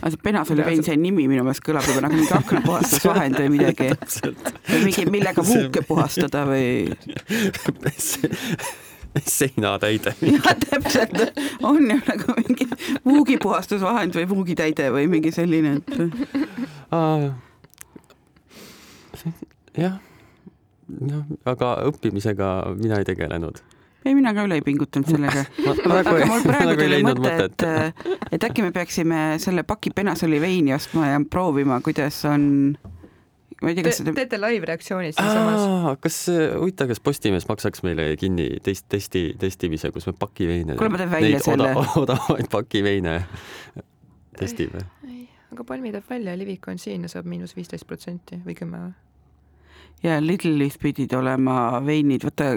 aga 0.00 0.10
see 0.10 0.22
Penasoli 0.22 0.64
vein, 0.64 0.82
see 0.84 0.96
nimi 0.96 1.26
minu 1.28 1.44
meelest 1.44 1.64
kõlab 1.66 1.86
juba 1.88 2.06
nagu 2.06 2.16
mingi 2.16 2.32
aknapuhastusvahend 2.34 3.38
või 3.42 3.50
midagi. 3.58 3.90
mingi, 4.84 5.06
millega 5.12 5.44
vuuke 5.44 5.84
puhastada 5.86 6.46
või 6.48 6.88
seinatäide. 9.38 10.14
jah, 10.34 10.50
täpselt, 10.70 11.38
on 11.62 11.90
ju 11.90 12.00
nagu 12.08 12.36
mingi 12.40 12.68
vuugipuhastusvahend 13.04 14.16
või 14.18 14.28
vuugitäide 14.30 14.90
või 14.94 15.06
mingi 15.10 15.32
selline, 15.34 15.78
et. 15.78 15.88
jah, 19.76 19.96
noh, 20.88 21.24
aga 21.44 21.72
õppimisega 21.90 22.52
mina 22.76 23.00
ei 23.00 23.08
tegelenud 23.08 23.62
ei, 24.06 24.14
mina 24.14 24.30
ka 24.34 24.44
üle 24.46 24.60
ei 24.60 24.62
pingutanud 24.62 25.08
sellega. 25.10 25.42
aga 25.98 26.12
mul 26.30 26.44
praegu 26.46 26.76
tuli 26.78 27.00
mõte, 27.02 27.32
et, 27.48 27.64
et 28.36 28.44
äkki 28.48 28.62
me 28.62 28.70
peaksime 28.74 29.22
selle 29.42 29.64
paki 29.66 29.90
Penasoli 29.96 30.38
veini 30.42 30.76
ostma 30.76 31.10
ja 31.10 31.18
proovima, 31.30 31.80
kuidas 31.82 32.20
on 32.30 32.44
ma 33.62 33.72
ei 33.72 33.76
tea, 33.78 33.86
kas 33.86 33.98
Te, 33.98 34.02
seda 34.02 34.14
teete 34.16 34.40
live-reaktsioonid 34.40 35.16
siinsamas? 35.16 35.98
kas, 36.04 36.18
huvitav, 36.58 36.90
kas 36.92 37.00
Postimees 37.04 37.48
maksaks 37.48 37.84
meile 37.86 38.10
kinni 38.20 38.48
test, 38.64 38.86
testi, 38.92 39.30
testimise, 39.40 39.90
kus 39.94 40.08
me 40.10 40.14
pakiveine 40.18 40.76
kuule, 40.76 40.92
ma 40.92 41.00
teen 41.00 41.12
välja 41.14 41.40
selle 41.44 41.72
oda,. 41.76 41.88
odavaid 42.02 42.50
pakiveine 42.52 43.16
testime. 44.36 44.84
aga 45.52 45.64
Palmi 45.64 45.94
teeb 45.94 46.08
välja, 46.10 46.36
Livik 46.36 46.68
on 46.68 46.80
siin 46.82 47.06
ja 47.06 47.12
saab 47.12 47.28
miinus 47.30 47.56
viisteist 47.56 47.88
protsenti 47.88 48.42
või 48.44 48.58
kümme 48.58 48.82
või? 48.84 48.94
ja 50.04 50.20
Lidlis 50.20 50.76
pidid 50.82 51.16
olema 51.16 51.80
veinid, 51.86 52.26
vaata 52.28 52.52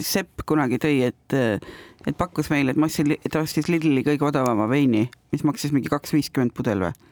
Sepp 0.00 0.44
kunagi 0.46 0.78
tõi, 0.78 1.00
et, 1.02 1.34
et 1.34 2.16
pakkus 2.16 2.46
meile, 2.52 2.70
et 2.70 2.78
ma 2.78 2.86
ostsin, 2.86 3.10
ta 3.26 3.40
ostis 3.42 3.66
Lidli 3.66 4.04
kõige 4.06 4.22
odavama 4.28 4.68
veini, 4.70 5.08
mis 5.34 5.42
maksis 5.42 5.74
mingi 5.74 5.90
kaks 5.90 6.14
viiskümmend 6.14 6.54
pudel 6.54 6.84
või? 6.86 7.09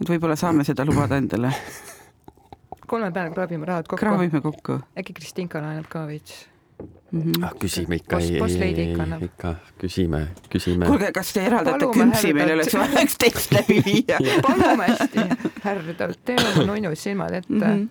Et 0.00 0.10
võib-olla 0.10 0.36
saame 0.38 0.64
seda 0.66 0.86
lubada 0.86 1.18
endale. 1.20 1.52
kolme 2.86 3.10
peale 3.12 3.30
kraabime 3.34 3.66
rahad 3.66 3.86
kokku. 3.88 4.00
kraabime 4.00 4.40
kokku. 4.40 4.80
äkki 4.98 5.16
Kristinka 5.16 5.62
laenab 5.62 5.88
ka 5.88 6.06
veits 6.06 6.46
mm. 7.12 7.20
-hmm. 7.22 7.44
Ah, 7.44 7.52
küsime 7.58 7.94
ikka, 7.94 8.18
ei, 8.18 8.40
ei, 8.62 8.74
ei, 8.80 8.96
ikka 9.24 9.54
küsime, 9.78 10.28
küsime. 10.50 10.86
kuulge, 10.86 11.12
kas 11.12 11.32
te 11.32 11.46
eraldate 11.46 11.86
küpsi, 11.86 12.34
meil 12.34 12.54
oleks 12.56 12.74
vaja 12.74 13.04
üks 13.04 13.18
test 13.18 13.52
läbi 13.52 13.80
viia 13.86 14.18
palume 14.46 14.88
hästi, 14.88 15.28
härrdalt, 15.64 16.18
teeme 16.24 16.48
oma 16.54 16.66
nunnus 16.72 17.02
silmad 17.02 17.32
ette 17.32 17.52
mm 17.52 17.60
-hmm.. 17.62 17.88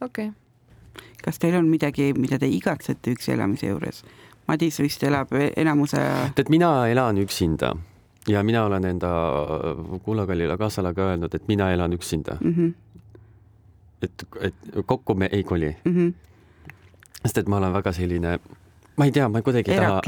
okei 0.00 0.28
okay. 0.28 1.02
kas 1.24 1.38
teil 1.38 1.54
on 1.54 1.68
midagi, 1.68 2.12
mida 2.12 2.38
te 2.38 2.46
igatsete 2.46 3.16
üksi 3.16 3.32
elamise 3.32 3.66
juures? 3.66 4.04
Madis 4.46 4.78
vist 4.82 5.02
elab 5.02 5.28
enamuse 5.56 6.00
tead, 6.34 6.48
mina 6.50 6.88
elan 6.88 7.18
üksinda 7.18 7.76
ja 8.28 8.42
mina 8.42 8.64
olen 8.64 8.84
enda 8.84 9.10
kuulakallile 10.02 10.56
kaasale 10.58 10.94
ka 10.94 11.10
öelnud, 11.12 11.34
et 11.34 11.48
mina 11.48 11.70
elan 11.72 11.92
üksinda 11.92 12.36
mm. 12.40 12.54
-hmm. 12.54 12.72
et, 14.02 14.26
et 14.40 14.54
kokku 14.86 15.14
me 15.14 15.28
ei 15.32 15.44
koli 15.44 15.76
mm. 15.84 15.96
-hmm. 15.96 16.12
sest 17.22 17.38
et 17.38 17.48
ma 17.48 17.56
olen 17.56 17.72
väga 17.72 17.92
selline, 17.92 18.38
ma 18.96 19.04
ei 19.04 19.12
tea, 19.12 19.28
ma 19.28 19.42
kuidagi 19.42 19.70
ei 19.70 19.78
taha, 19.78 20.00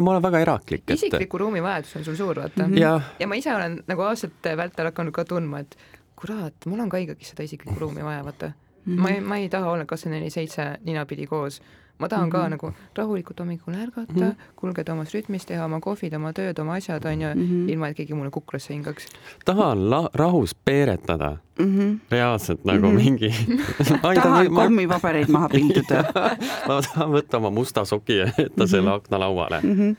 ma 0.00 0.10
olen 0.10 0.22
väga 0.22 0.40
eraklik. 0.40 0.90
isikliku 0.90 1.36
et... 1.36 1.40
ruumi 1.40 1.62
vajadus 1.62 1.96
on 1.96 2.04
sul 2.04 2.14
suur, 2.14 2.36
vaata 2.36 2.66
mm. 2.66 2.74
-hmm. 2.74 2.80
Ja... 2.80 3.00
ja 3.18 3.26
ma 3.26 3.34
ise 3.34 3.54
olen 3.54 3.82
nagu 3.86 4.02
aastate 4.02 4.56
vältel 4.56 4.84
hakanud 4.84 5.12
ka 5.12 5.24
tundma, 5.24 5.58
et 5.58 5.76
kurat, 6.16 6.54
mul 6.66 6.80
on 6.80 6.88
ka 6.88 6.96
ikkagi 6.96 7.24
seda 7.24 7.42
isiklikku 7.42 7.80
ruumi 7.80 8.04
vaja, 8.04 8.24
vaata 8.24 8.52
mm. 8.84 8.96
-hmm. 8.96 9.00
ma 9.00 9.10
ei, 9.10 9.20
ma 9.20 9.36
ei 9.36 9.48
taha 9.48 9.70
olla 9.70 9.84
kakskümmend 9.84 10.20
neli 10.20 10.30
seitse 10.30 10.78
ninapidi 10.84 11.26
koos 11.26 11.62
ma 12.00 12.08
tahan 12.08 12.24
mm 12.24 12.28
-hmm. 12.28 12.32
ka 12.32 12.42
mhm. 12.42 12.50
nagu 12.50 12.72
rahulikult 12.96 13.38
hommikul 13.38 13.74
ärgata 13.74 14.12
mm, 14.12 14.20
-hmm. 14.20 14.34
kulgeda 14.56 14.92
omas 14.92 15.14
rütmis, 15.14 15.46
teha 15.46 15.64
oma 15.64 15.80
kohvid, 15.80 16.14
oma 16.14 16.32
tööd, 16.32 16.58
oma 16.60 16.74
asjad, 16.74 17.04
onju 17.04 17.28
mm, 17.34 17.42
-hmm. 17.42 17.70
ilma 17.72 17.88
et 17.88 17.96
keegi 17.96 18.14
mulle 18.14 18.30
kukrasse 18.30 18.74
hingaks. 18.74 19.08
tahan 19.44 19.90
la-, 19.90 20.10
rahus 20.14 20.54
peeretada 20.54 21.36
mm. 21.58 21.78
-hmm. 21.78 21.98
reaalselt 22.10 22.64
nagu 22.64 22.86
mm 22.86 22.96
-hmm. 22.96 23.04
mingi 23.04 23.34
tahan 24.22 24.52
ma... 24.52 24.62
kommipabereid 24.62 25.28
maha 25.28 25.48
pilduda 25.56 26.04
ma 26.68 26.80
tahan 26.82 27.10
võtta 27.10 27.36
oma 27.36 27.50
musta 27.50 27.84
soki 27.84 28.16
ja 28.16 28.26
jätta 28.26 28.42
mm 28.42 28.50
-hmm. 28.56 28.66
selle 28.66 28.90
aknalauale 28.90 29.60
mm. 29.62 29.74
-hmm 29.74 29.96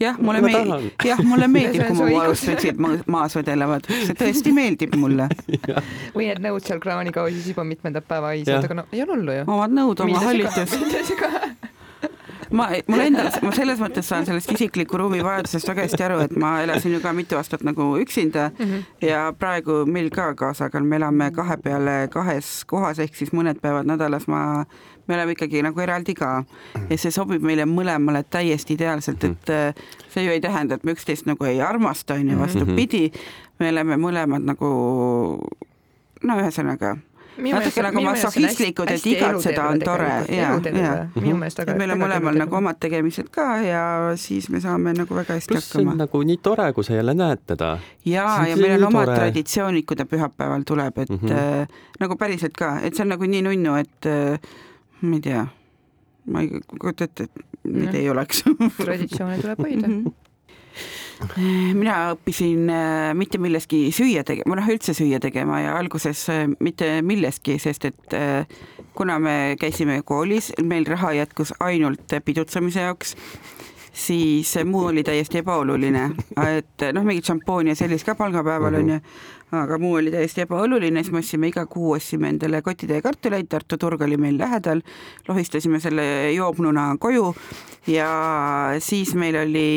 jah, 0.00 0.18
mulle 0.20 0.42
meeldib, 0.44 1.04
jah, 1.04 1.20
mulle 1.24 1.48
meeldib, 1.48 1.86
kui 1.88 1.98
mu 1.98 2.08
valustotsid 2.12 2.80
maas 3.10 3.36
vedelevad, 3.38 3.88
see 3.88 4.16
tõesti 4.22 4.52
meeldib 4.56 4.96
mulle. 5.00 5.28
Või 6.14 6.30
need 6.30 6.42
nõud 6.44 6.66
seal 6.66 6.82
kraanikausis 6.82 7.48
juba 7.52 7.64
mitmendat 7.68 8.08
päeva 8.08 8.34
haisavad, 8.34 8.68
aga 8.68 8.82
no 8.82 8.88
ei 8.92 9.04
ole 9.06 9.16
hullu 9.16 9.38
ju. 9.40 9.46
omad 9.56 9.78
nõud, 9.80 10.04
oma 10.06 10.26
hallitus. 10.26 10.76
ma, 12.50 12.68
mul 12.86 13.04
endal, 13.06 13.30
ma 13.42 13.52
selles 13.56 13.80
mõttes 13.82 14.06
saan 14.08 14.26
sellest 14.28 14.52
isikliku 14.54 15.00
ruumi 15.00 15.22
vajadusest 15.24 15.70
väga 15.70 15.86
hästi 15.86 16.06
aru, 16.06 16.18
et 16.26 16.36
ma 16.40 16.56
elasin 16.64 16.96
ju 16.96 17.00
ka 17.02 17.12
mitu 17.16 17.38
aastat 17.38 17.64
nagu 17.66 17.94
üksinda 18.02 18.50
mm 18.52 18.64
-hmm. 18.64 18.84
ja 19.08 19.32
praegu 19.38 19.84
meil 19.86 20.10
ka 20.10 20.34
kaasaga, 20.34 20.80
me 20.80 20.96
elame 20.96 21.30
kahe 21.30 21.56
peale 21.56 22.08
kahes 22.10 22.64
kohas, 22.64 22.98
ehk 22.98 23.14
siis 23.14 23.32
mõned 23.32 23.60
päevad 23.60 23.86
nädalas 23.86 24.28
ma 24.28 24.64
me 25.06 25.14
oleme 25.14 25.36
ikkagi 25.36 25.62
nagu 25.62 25.80
eraldi 25.80 26.14
ka 26.18 26.30
ja 26.90 26.98
see 26.98 27.14
sobib 27.14 27.44
meile 27.46 27.66
mõlemale 27.70 28.24
täiesti 28.30 28.76
ideaalselt, 28.76 29.24
et 29.24 29.52
äh, 29.54 29.82
see 30.12 30.26
ju 30.26 30.34
ei 30.34 30.40
tähenda, 30.40 30.76
et 30.76 30.84
me 30.84 30.96
üksteist 30.96 31.28
nagu 31.30 31.44
ei 31.48 31.60
armasta, 31.62 32.14
onju, 32.14 32.38
vastupidi, 32.38 33.10
me 33.60 33.70
oleme 33.74 33.98
mõlemad 34.00 34.46
nagu 34.46 34.70
no 36.22 36.40
ühesõnaga 36.40 36.96
natuke 37.36 37.82
nagu 37.84 38.02
masohhistlikud, 38.04 38.90
et 38.90 39.06
igatseda 39.06 39.66
on 39.68 39.80
tore 39.84 40.08
ja, 40.32 40.52
ja 40.56 40.92
minu 41.14 41.36
meelest 41.36 41.60
väga. 41.60 41.76
meil 41.78 41.92
on 41.94 42.00
mõlemal 42.00 42.38
nagu 42.40 42.58
omad 42.58 42.78
tegemised 42.80 43.28
ka 43.34 43.46
ja 43.64 43.82
siis 44.20 44.48
me 44.52 44.60
saame 44.64 44.94
nagu 44.96 45.16
väga 45.16 45.36
hästi 45.36 45.52
Plus 45.52 45.68
hakkama. 45.72 45.96
nagu 46.00 46.22
nii 46.30 46.38
tore, 46.42 46.70
kui 46.76 46.86
sa 46.86 46.96
jälle 46.96 47.14
näed 47.14 47.42
teda. 47.46 47.76
ja, 48.04 48.26
ja 48.48 48.56
meil 48.56 48.78
on 48.78 48.88
omad 48.88 49.10
tore. 49.10 49.18
traditsioonid, 49.20 49.84
kui 49.88 49.98
ta 49.98 50.08
pühapäeval 50.08 50.64
tuleb, 50.66 50.98
et 50.98 51.10
mm 51.10 51.18
-hmm. 51.22 51.60
äh, 51.62 51.68
nagu 52.00 52.16
päriselt 52.16 52.56
ka, 52.56 52.78
et 52.82 52.94
see 52.94 53.04
on 53.04 53.12
nagu 53.14 53.24
nii 53.24 53.42
nunnu, 53.42 53.76
et 53.76 54.06
äh, 54.06 54.40
ma 55.00 55.16
ei 55.16 55.24
tea, 55.24 55.46
ma 56.32 56.44
ei 56.44 56.62
kujuta 56.78 57.04
ette, 57.04 57.28
et 57.28 57.66
neid 57.66 57.90
no. 57.92 57.98
ei 57.98 58.10
oleks. 58.10 58.44
Traditsioone 58.78 59.42
tuleb 59.42 59.66
hoida. 59.66 59.88
Mm. 59.88 60.04
-hmm 60.04 60.22
mina 61.72 61.94
õppisin 62.12 62.68
äh, 62.68 63.14
mitte 63.16 63.38
milleski 63.40 63.86
süüa 63.94 64.24
tegema, 64.26 64.58
noh 64.58 64.68
üldse 64.68 64.94
süüa 64.96 65.20
tegema 65.22 65.62
ja 65.62 65.76
alguses 65.78 66.26
äh, 66.32 66.44
mitte 66.60 67.00
millestki, 67.06 67.58
sest 67.62 67.88
et 67.88 68.16
äh, 68.16 68.44
kuna 68.96 69.18
me 69.18 69.56
käisime 69.60 70.02
koolis, 70.04 70.52
meil 70.62 70.86
raha 70.88 71.14
jätkus 71.16 71.54
ainult 71.60 72.12
pidutsemise 72.24 72.84
jaoks, 72.84 73.16
siis 73.96 74.52
muu 74.68 74.90
oli 74.90 75.04
täiesti 75.06 75.40
ebaoluline, 75.40 76.10
et 76.58 76.86
noh, 76.92 77.08
mingit 77.08 77.32
šampooni 77.32 77.72
ja 77.72 77.80
sellist 77.80 78.06
ka 78.06 78.14
palgapäeval 78.14 78.74
onju. 78.74 79.00
mm 79.00 79.00
-hmm 79.00 79.35
aga 79.54 79.78
muu 79.78 79.94
oli 80.00 80.10
täiesti 80.10 80.42
ebaoluline, 80.42 81.02
siis 81.02 81.14
me 81.14 81.20
ostsime 81.22 81.50
iga 81.52 81.66
kuu 81.70 81.92
ostsime 81.96 82.32
endale 82.32 82.62
kotitäie 82.66 83.02
kartuleid, 83.02 83.46
Tartu 83.50 83.78
turg 83.78 84.02
oli 84.02 84.18
meil 84.18 84.38
lähedal, 84.40 84.82
lohistasime 85.28 85.78
selle 85.82 86.06
joobnuna 86.34 86.88
koju 86.98 87.28
ja 87.92 88.08
siis 88.82 89.14
meil 89.14 89.38
oli, 89.44 89.68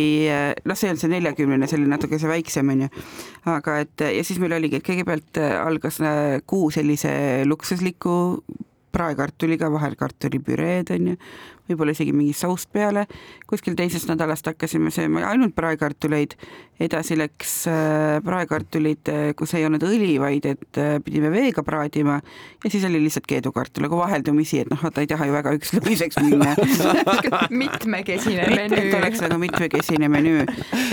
noh, 0.66 0.78
see 0.78 0.90
ei 0.90 0.94
olnud 0.94 1.04
see 1.04 1.14
neljakümnene, 1.14 1.70
see 1.70 1.78
oli 1.78 1.92
natuke 1.92 2.18
see 2.22 2.32
väiksem 2.32 2.74
onju, 2.74 2.90
aga 3.54 3.78
et 3.84 4.08
ja 4.18 4.26
siis 4.26 4.42
meil 4.42 4.58
oligi, 4.58 4.80
et 4.80 4.88
kõigepealt 4.90 5.42
algas 5.60 6.02
kuu 6.50 6.72
sellise 6.74 7.14
luksusliku 7.46 8.18
praekartuliga, 8.90 9.70
vahel 9.70 9.94
kartulipüreed 10.00 10.90
onju, 10.96 11.16
võib-olla 11.70 11.94
isegi 11.96 12.14
mingi 12.16 12.34
saust 12.34 12.72
peale. 12.74 13.06
kuskil 13.50 13.76
teisest 13.78 14.10
nädalast 14.10 14.46
hakkasime 14.46 14.92
sööma 14.94 15.24
ainult 15.30 15.56
praekartuleid, 15.58 16.36
edasi 16.80 17.18
läks 17.20 17.54
äh, 17.68 18.20
praekartulid, 18.24 19.10
äh, 19.12 19.32
kus 19.38 19.54
ei 19.58 19.66
olnud 19.68 19.84
õli, 19.84 20.14
vaid 20.22 20.46
et 20.48 20.80
äh, 20.80 20.96
pidime 21.04 21.32
veega 21.34 21.64
praadima. 21.66 22.20
Ja 22.64 22.72
siis 22.72 22.86
oli 22.88 23.02
lihtsalt 23.04 23.28
keedukartul 23.28 23.84
nagu 23.86 24.00
vaheldumisi, 24.00 24.62
et 24.64 24.72
noh, 24.72 24.80
vaata 24.84 25.04
ei 25.04 25.10
taha 25.12 25.28
ju 25.28 25.36
väga 25.36 25.54
ükslõiseks 25.58 26.20
minna. 26.24 26.56
Mitmekesine 27.62 28.48
menüü. 28.54 28.80
et 28.80 28.96
oleks 28.96 29.24
nagu 29.26 29.40
mitmekesine 29.42 30.10
menüü, 30.12 30.46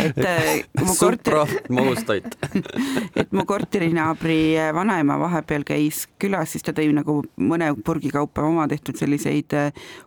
et 0.03 0.83
mu 0.83 0.97
korteri 0.99 1.45
magustoit 1.71 2.35
et 3.21 3.33
mu 3.35 3.47
korterinaabri 3.47 4.39
vanaema 4.75 5.19
vahepeal 5.21 5.67
käis 5.67 6.05
külas, 6.23 6.55
siis 6.55 6.67
ta 6.67 6.75
tõi 6.77 6.91
nagu 6.97 7.21
mõne 7.39 7.71
purgi 7.87 8.11
kaupa 8.15 8.47
oma 8.47 8.67
tehtud 8.71 8.99
selliseid 8.99 9.55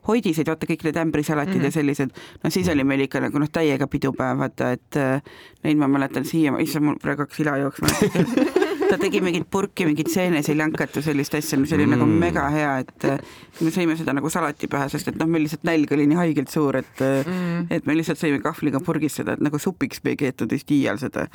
hoidiseid 0.07 0.51
vaata 0.59 0.73
kõik 0.73 0.83
need 0.87 0.97
ämbrisalatid 0.99 1.55
mm 1.55 1.61
-hmm. 1.61 1.65
ja 1.65 1.71
sellised, 1.71 2.09
no 2.43 2.49
siis 2.49 2.69
oli 2.69 2.83
meil 2.83 3.07
ikka 3.07 3.19
nagu 3.19 3.39
noh, 3.39 3.49
täiega 3.49 3.87
pidupäev, 3.87 4.37
vaata, 4.37 4.71
et 4.71 4.95
äh, 4.97 5.21
neid 5.63 5.77
ma 5.77 5.87
mäletan 5.87 6.25
siia, 6.25 6.53
issand, 6.59 6.85
mul 6.85 6.99
praegu 7.01 7.23
hakkas 7.23 7.39
ila 7.39 7.57
jooksma 7.57 7.87
ta 8.89 8.97
tegi 8.97 9.21
mingit 9.21 9.45
purki, 9.51 9.85
mingit 9.85 10.09
seeneseljankat 10.09 10.95
ja 10.95 11.01
sellist 11.01 11.35
asja, 11.35 11.59
mis 11.59 11.73
oli 11.73 11.85
nagu 11.85 12.05
mm. 12.05 12.09
nagu 12.09 12.19
mega 12.19 12.49
hea, 12.49 12.77
et 12.79 13.05
äh, 13.05 13.19
me 13.61 13.71
sõime 13.71 13.95
seda 13.97 14.13
nagu 14.13 14.29
salati 14.29 14.67
pähe, 14.67 14.89
sest 14.89 15.07
et 15.07 15.19
noh, 15.19 15.29
meil 15.29 15.45
lihtsalt 15.45 15.63
nälg 15.67 15.91
oli 15.93 16.07
nii 16.09 16.17
haigelt 16.17 16.49
suur, 16.49 16.79
et 16.81 17.03
äh, 17.05 17.21
mm. 17.25 17.67
et 17.69 17.85
me 17.85 17.95
lihtsalt 17.95 18.19
sõime 18.19 18.41
kahvliga 18.41 18.81
purgis 18.83 19.19
seda, 19.21 19.37
et 19.37 19.45
nagu 19.45 19.59
supiks 19.59 20.03
me 20.03 20.15
ei 20.15 20.17
keetud 20.17 20.51
vist 20.51 20.71
iial 20.71 20.97
seda. 20.97 21.27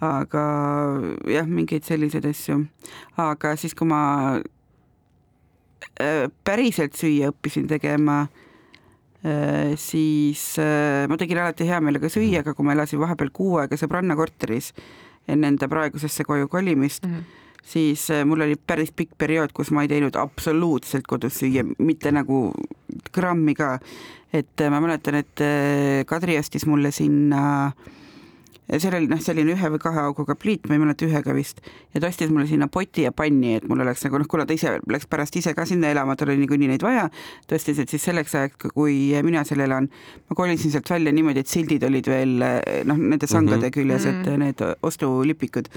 aga 0.00 0.42
jah, 1.30 1.46
mingeid 1.46 1.84
selliseid 1.84 2.26
asju. 2.26 2.66
aga 3.16 3.56
siis, 3.56 3.74
kui 3.74 3.88
ma 3.88 4.40
päriselt 6.44 6.96
süüa 6.96 7.30
õppisin 7.32 7.68
tegema 7.68 8.26
siis 9.80 10.42
ma 11.08 11.16
tegin 11.18 11.40
alati 11.42 11.66
hea 11.68 11.80
meelega 11.82 12.10
süüa, 12.12 12.44
aga 12.44 12.54
kui 12.54 12.66
ma 12.66 12.76
elasin 12.76 13.00
vahepeal 13.02 13.32
kuu 13.34 13.56
aega 13.62 13.78
sõbranna 13.80 14.14
korteris 14.18 14.72
enne 15.26 15.50
enda 15.50 15.66
praegusesse 15.70 16.24
koju 16.28 16.48
kolimist 16.52 17.06
mm, 17.06 17.16
-hmm 17.16 17.42
siis 17.66 18.06
mul 18.24 18.44
oli 18.44 18.54
päris 18.54 18.92
pikk 18.94 19.16
periood, 19.18 19.50
kus 19.50 19.72
ma 19.74 19.82
ei 19.82 19.88
teinud 19.90 20.14
absoluutselt 20.14 21.02
kodus 21.10 21.40
süüa, 21.40 21.64
mitte 21.82 22.12
nagu 22.14 22.52
grammi 23.12 23.54
ka. 23.58 23.80
et 24.32 24.62
ma 24.70 24.78
mäletan, 24.80 25.14
et 25.14 25.42
Kadri 26.06 26.38
ostis 26.38 26.66
mulle 26.66 26.92
sinna 26.94 27.42
äh, 27.66 27.96
seal 28.66 28.96
oli 28.98 29.06
noh, 29.10 29.20
selline 29.22 29.54
ühe 29.54 29.68
või 29.74 29.80
kahe 29.82 30.02
auguga 30.02 30.34
pliit, 30.38 30.66
ma 30.66 30.74
ei 30.74 30.80
mäleta, 30.82 31.06
ühega 31.06 31.34
vist, 31.36 31.60
ja 31.94 32.00
ta 32.02 32.10
ostis 32.10 32.32
mulle 32.32 32.48
sinna 32.50 32.66
poti 32.72 33.04
ja 33.06 33.12
panni, 33.14 33.54
et 33.60 33.66
mul 33.70 33.82
oleks 33.84 34.02
nagu 34.06 34.18
noh, 34.18 34.26
kuna 34.30 34.46
ta 34.46 34.56
ise 34.56 34.76
läks 34.90 35.06
pärast 35.10 35.36
ise 35.38 35.54
ka 35.54 35.66
sinna 35.68 35.92
elama, 35.94 36.16
tal 36.18 36.32
oli 36.32 36.42
niikuinii 36.42 36.72
neid 36.72 36.82
vaja, 36.82 37.06
ta 37.46 37.58
ostis, 37.58 37.78
et 37.82 37.92
siis 37.92 38.02
selleks 38.08 38.34
ajaks, 38.34 38.72
kui 38.74 38.96
mina 39.26 39.44
seal 39.46 39.62
elan, 39.66 39.86
ma 40.26 40.38
kolisin 40.38 40.74
sealt 40.74 40.90
välja 40.90 41.14
niimoodi, 41.14 41.44
et 41.44 41.52
sildid 41.52 41.86
olid 41.86 42.10
veel 42.10 42.34
noh, 42.40 42.98
nende 42.98 43.28
sangade 43.30 43.60
mm 43.60 43.68
-hmm. 43.68 43.76
küljes, 43.78 44.06
et 44.06 44.26
mhm. 44.26 44.40
need 44.42 44.64
ostulipikud, 44.82 45.70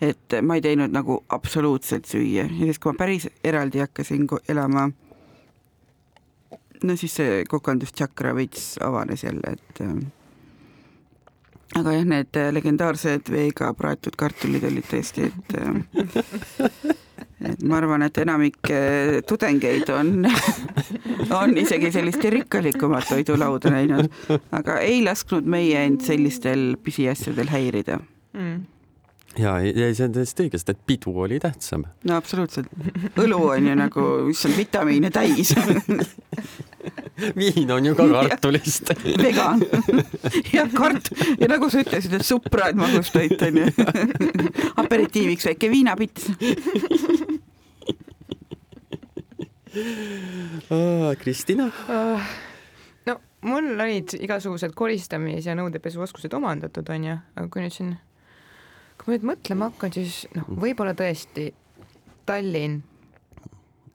et 0.00 0.38
ma 0.42 0.58
ei 0.58 0.64
teinud 0.66 0.90
nagu 0.90 1.22
absoluutselt 1.28 2.10
süüa 2.10 2.48
ja 2.48 2.66
siis, 2.66 2.78
kui 2.78 2.92
ma 2.92 2.98
päris 2.98 3.28
eraldi 3.44 3.78
hakkasin 3.78 4.26
elama, 4.48 4.90
no 6.82 6.96
siis 6.96 7.14
see 7.14 7.44
kokandustšakra 7.48 8.34
veits 8.34 8.74
avanes 8.82 9.24
jälle, 9.24 9.52
et 9.52 9.82
aga 11.78 11.94
jah, 11.96 12.08
need 12.08 12.40
äh, 12.40 12.50
legendaarsed 12.54 13.30
veega 13.32 13.72
praetud 13.76 14.16
kartulid 14.18 14.64
olid 14.68 14.88
tõesti, 14.90 15.28
et 15.30 15.56
äh, 15.58 16.92
et 17.52 17.62
ma 17.66 17.80
arvan, 17.80 18.04
et 18.06 18.18
enamik 18.22 18.70
äh, 18.70 19.20
tudengeid 19.28 19.90
on, 19.94 20.26
on 21.40 21.56
isegi 21.58 21.92
sellist 21.94 22.24
rikkalikumat 22.36 23.08
toidulauda 23.10 23.72
näinud, 23.74 24.12
aga 24.54 24.78
ei 24.84 25.02
lasknud 25.04 25.48
meie 25.48 25.86
end 25.86 26.04
sellistel 26.06 26.72
pisiasjadel 26.82 27.50
häirida. 27.52 27.98
Mm 28.36 28.71
ja, 29.38 29.56
ja 29.60 29.88
see 29.94 30.06
on 30.06 30.14
täiesti 30.16 30.46
õige, 30.46 30.58
sest 30.60 30.72
et 30.74 30.82
pidu 30.86 31.14
oli 31.24 31.38
tähtsam. 31.40 31.86
no 32.08 32.16
absoluutselt. 32.16 32.68
õlu 33.20 33.40
on 33.54 33.68
ju 33.70 33.76
nagu, 33.78 34.06
issand, 34.32 34.56
vitamiine 34.58 35.10
täis 35.14 35.54
viin 37.38 37.70
on 37.70 37.86
ju 37.86 37.94
ka 37.94 38.06
kartulist 38.10 38.92
vegan. 39.22 39.62
ja 40.56 40.66
kart- 40.74 41.12
ja 41.38 41.48
nagu 41.50 41.70
sa 41.70 41.82
ütlesid, 41.84 42.16
et 42.18 42.26
supraad 42.26 42.78
magustoit 42.78 43.42
on 43.46 43.62
ju. 43.62 43.70
aperitiiviks 44.82 45.46
väike 45.52 45.70
viinapitt 45.70 46.26
Kristina? 51.22 51.70
no 53.06 53.18
mul 53.48 53.72
olid 53.80 54.16
igasugused 54.20 54.74
koristamis- 54.76 55.46
ja 55.48 55.56
nõudepesuoskused 55.58 56.34
omandatud, 56.36 56.88
onju, 56.92 57.20
aga 57.36 57.48
kui 57.48 57.64
nüüd 57.64 57.74
siin 57.76 57.94
kui 59.02 59.10
ma 59.10 59.16
nüüd 59.16 59.26
mõtlema 59.32 59.68
hakkan, 59.72 59.92
siis 59.94 60.22
noh, 60.36 60.46
võib-olla 60.62 60.94
tõesti 60.94 61.48
Tallinn, 62.26 62.82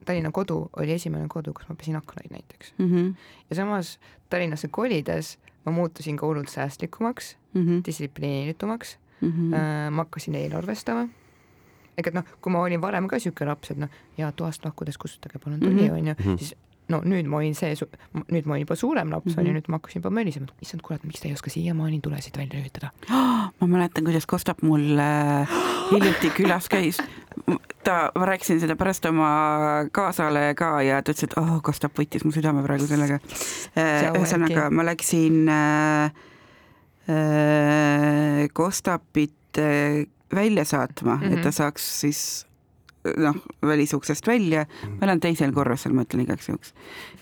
Tallinna 0.04 0.32
kodu 0.32 0.66
oli 0.80 0.92
esimene 0.92 1.28
kodu, 1.32 1.54
kus 1.56 1.68
ma 1.68 1.76
pesin 1.80 1.96
aknaid 1.96 2.32
näiteks 2.32 2.74
mm. 2.76 2.90
-hmm. 2.90 3.14
ja 3.50 3.56
samas 3.56 3.98
Tallinnasse 4.28 4.68
kolides 4.68 5.38
ma 5.64 5.72
muutusin 5.72 6.16
ka 6.16 6.26
hullult 6.26 6.48
säästlikumaks 6.48 7.36
mm 7.54 7.64
-hmm., 7.66 7.82
distsiplineeritumaks 7.86 8.98
mm, 9.20 9.28
-hmm. 9.28 9.54
äh, 9.54 9.90
ma 9.90 10.04
hakkasin 10.04 10.34
eelarvestama. 10.34 11.08
ehk 11.98 12.06
et 12.06 12.14
noh, 12.14 12.24
kui 12.40 12.52
ma 12.52 12.60
olin 12.62 12.80
varem 12.80 13.08
ka 13.08 13.18
siuke 13.18 13.44
laps, 13.44 13.70
et 13.70 13.76
noh, 13.76 13.88
ja 14.18 14.32
toast 14.32 14.64
lahkudes 14.64 14.98
kustutage 14.98 15.38
palun 15.38 15.60
tuli 15.60 15.88
mm, 15.88 15.94
onju 15.94 16.12
-hmm., 16.12 16.38
siis 16.38 16.54
no 16.92 17.00
nüüd 17.04 17.28
ma 17.28 17.40
olin 17.40 17.54
see, 17.56 17.74
nüüd 18.32 18.48
ma 18.48 18.56
olin 18.56 18.64
juba 18.64 18.76
suurem 18.78 19.12
laps 19.12 19.34
mm 19.34 19.42
-hmm., 19.42 19.56
nüüd 19.58 19.68
ma 19.68 19.78
hakkasin 19.78 20.00
juba 20.00 20.10
mölisema, 20.14 20.48
et 20.48 20.66
issand 20.66 20.82
kurat, 20.84 21.04
miks 21.04 21.20
ta 21.20 21.28
ei 21.28 21.34
oska 21.36 21.50
siiamaani 21.50 22.00
tulesid 22.04 22.38
välja 22.38 22.60
lülitada 22.60 22.90
oh,. 23.10 23.48
ma 23.60 23.66
mäletan, 23.66 24.04
kuidas 24.04 24.26
Kostap 24.26 24.62
mul 24.62 24.98
äh, 24.98 25.48
hiljuti 25.90 26.30
külas 26.36 26.68
käis. 26.74 26.98
ta, 27.84 28.10
ma 28.14 28.24
rääkisin 28.26 28.60
seda 28.60 28.76
pärast 28.76 29.04
oma 29.06 29.30
kaasale 29.92 30.54
ka 30.54 30.82
ja 30.82 31.02
ta 31.02 31.12
ütles, 31.12 31.28
et 31.28 31.38
oh, 31.40 31.60
Kostap 31.62 31.98
võttis 31.98 32.24
mu 32.24 32.32
südame 32.32 32.62
praegu 32.62 32.86
sellega. 32.86 33.20
Äh, 33.76 34.10
ühesõnaga, 34.12 34.68
ma 34.70 34.84
läksin 34.84 35.48
äh, 35.48 36.12
äh, 37.08 38.48
Kostapit 38.52 39.58
äh, 39.58 40.06
välja 40.34 40.64
saatma 40.64 41.16
mm, 41.16 41.22
-hmm. 41.22 41.32
et 41.32 41.42
ta 41.42 41.48
mhm. 41.48 41.56
saaks 41.56 42.00
siis 42.00 42.47
noh, 43.16 43.36
välisuksest 43.62 44.26
välja, 44.26 44.64
ma 44.98 45.06
elan 45.06 45.20
teisel 45.20 45.52
korrusel, 45.56 45.94
ma 45.96 46.04
ütlen 46.06 46.24
igaks 46.24 46.48
juhuks. 46.48 46.72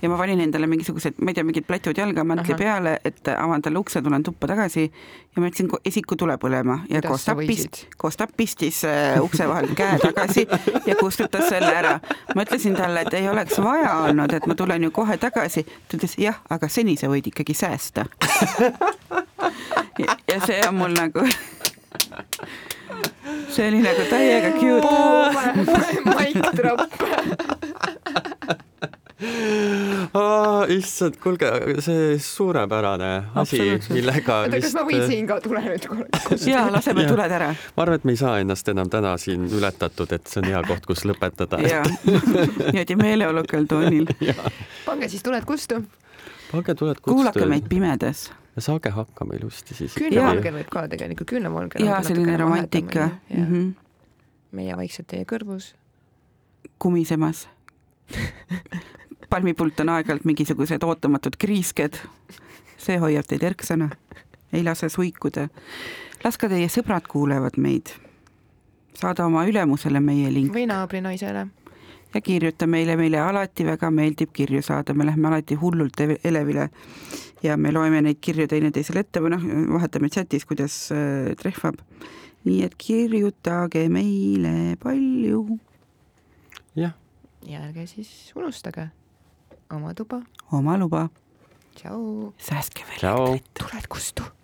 ja 0.02 0.08
ma 0.08 0.18
panin 0.18 0.40
endale 0.40 0.66
mingisugused, 0.70 1.18
ma 1.20 1.30
ei 1.30 1.38
tea, 1.38 1.44
mingid 1.46 1.66
plätud 1.68 1.98
jalga 1.98 2.24
mantli 2.24 2.54
Aha. 2.54 2.58
peale, 2.58 2.96
et 3.04 3.28
avan 3.32 3.62
talle 3.62 3.78
ukse, 3.78 4.02
tulen 4.02 4.22
tuppa 4.26 4.46
tagasi 4.50 4.84
ja 4.86 5.42
ma 5.42 5.50
jätsin 5.50 5.70
esiku 5.84 6.16
tule 6.16 6.36
põlema 6.42 6.78
ja 6.90 7.02
Kostap 7.02 7.38
pist-, 7.46 7.84
Kostap 7.96 8.36
pistis 8.36 8.82
uh, 8.84 9.22
ukse 9.24 9.48
vahel 9.48 9.74
käe 9.78 9.98
tagasi 10.02 10.46
ja 10.86 10.96
kustutas 11.00 11.48
selle 11.48 11.72
ära. 11.74 11.98
ma 12.34 12.46
ütlesin 12.46 12.76
talle, 12.76 13.06
et 13.06 13.14
ei 13.14 13.28
oleks 13.28 13.58
vaja 13.62 13.94
olnud, 14.06 14.32
et 14.32 14.46
ma 14.46 14.54
tulen 14.54 14.88
ju 14.88 14.90
kohe 14.90 15.16
tagasi. 15.20 15.66
ta 15.88 15.98
ütles 15.98 16.18
jah, 16.20 16.40
aga 16.50 16.68
seni 16.68 16.96
sa 16.96 17.10
võid 17.12 17.30
ikkagi 17.32 17.54
säästa 17.54 18.06
ja, 20.02 20.16
ja 20.28 20.40
see 20.46 20.60
on 20.68 20.74
mul 20.80 20.96
nagu 20.96 21.26
see 23.50 23.68
oli 23.68 23.82
nagu 23.84 24.08
täiega 24.10 24.50
cute. 24.60 24.94
Mike 26.04 26.50
Tropp 26.56 26.90
oh,. 30.14 30.64
issand, 30.68 31.16
kuulge, 31.22 31.50
see 31.84 32.18
suurepärane 32.20 33.10
asi, 33.34 33.60
millega 33.90 34.40
oota, 34.42 34.60
kas 34.60 34.76
ma 34.76 34.84
võin 34.88 35.04
siin 35.08 35.28
ka 35.28 35.38
tule 35.44 35.62
nüüd 35.64 35.88
korraks? 35.88 36.46
jaa, 36.48 36.66
laseme 36.72 37.06
tuled 37.08 37.36
ära. 37.38 37.50
ma 37.76 37.86
arvan, 37.86 38.00
et 38.00 38.08
me 38.08 38.16
ei 38.16 38.20
saa 38.20 38.38
ennast 38.44 38.68
enam 38.72 38.90
täna 38.92 39.16
siin 39.20 39.48
ületatud, 39.48 40.12
et 40.16 40.28
see 40.30 40.42
on 40.44 40.50
hea 40.52 40.62
koht, 40.68 40.88
kus 40.88 41.06
lõpetada. 41.08 41.60
jaa, 41.64 41.84
niimoodi 42.72 42.98
meeleolukal 43.00 43.68
toonil. 43.70 44.10
pange 44.86 45.08
siis 45.12 45.24
tuled 45.26 45.48
kustu. 45.48 45.80
pange 46.52 46.74
tuled 46.74 47.00
kustu. 47.00 47.14
kuulake 47.14 47.48
meid 47.48 47.70
pimedas 47.72 48.28
ja 48.28 48.45
saage 48.60 48.90
hakkama 48.90 49.36
ilusti 49.36 49.74
siis. 49.74 49.94
küünlavalger 49.98 50.54
võib 50.54 50.70
ka 50.72 50.86
tegelikult, 50.88 51.28
küünlavalger. 51.34 51.82
jaa, 51.84 52.02
selline 52.02 52.36
romantika. 52.40 53.10
Mm 53.30 53.46
-hmm. 53.46 53.74
meie 54.52 54.76
vaikselt 54.76 55.06
teie 55.12 55.24
kõrvus. 55.24 55.74
kumisemas 56.78 57.48
palmipult 59.30 59.80
on 59.80 59.88
aeg-ajalt 59.88 60.24
mingisugused 60.24 60.82
ootamatud 60.82 61.36
kriisked. 61.38 61.98
see 62.76 62.98
hoiab 62.98 63.26
teid 63.26 63.42
erksana, 63.42 63.90
ei 64.52 64.64
lase 64.64 64.88
suikuda. 64.88 65.48
las 66.24 66.38
ka 66.38 66.48
teie 66.48 66.68
sõbrad 66.68 67.06
kuulevad 67.08 67.56
meid. 67.56 67.86
saada 68.94 69.26
oma 69.26 69.46
ülemusele 69.46 70.00
meie 70.00 70.32
link. 70.32 70.54
või 70.54 70.66
naabrinaisele 70.66 71.46
ja 72.14 72.20
kirjuta 72.20 72.66
meile, 72.66 72.96
meile 72.96 73.20
alati 73.20 73.66
väga 73.66 73.90
meeldib 73.90 74.32
kirju 74.36 74.62
saada, 74.64 74.94
me 74.94 75.06
lähme 75.06 75.28
alati 75.28 75.56
hullult 75.60 76.00
elevile 76.24 76.68
ja 77.42 77.56
me 77.56 77.72
loeme 77.72 78.02
neid 78.02 78.20
kirju 78.20 78.48
teineteisele 78.50 79.04
ette 79.04 79.22
või 79.24 79.34
noh, 79.34 79.48
vahetame 79.76 80.10
chatis, 80.12 80.46
kuidas 80.48 80.78
äh, 80.94 81.34
trehvab. 81.40 81.80
nii 82.46 82.62
et 82.62 82.76
kirjutage 82.78 83.88
meile 83.90 84.76
palju. 84.82 85.58
jah. 86.78 86.94
ja 87.46 87.66
ärge 87.66 87.86
siis 87.90 88.32
unustage 88.34 88.88
oma 89.70 89.94
tuba. 89.94 90.22
oma 90.52 90.78
luba. 90.78 91.08
tšau. 91.74 92.32
säästke 92.38 92.86
veel 92.88 93.10
elektrit. 93.12 93.54
tuled 93.60 93.88
kustu 93.88 94.35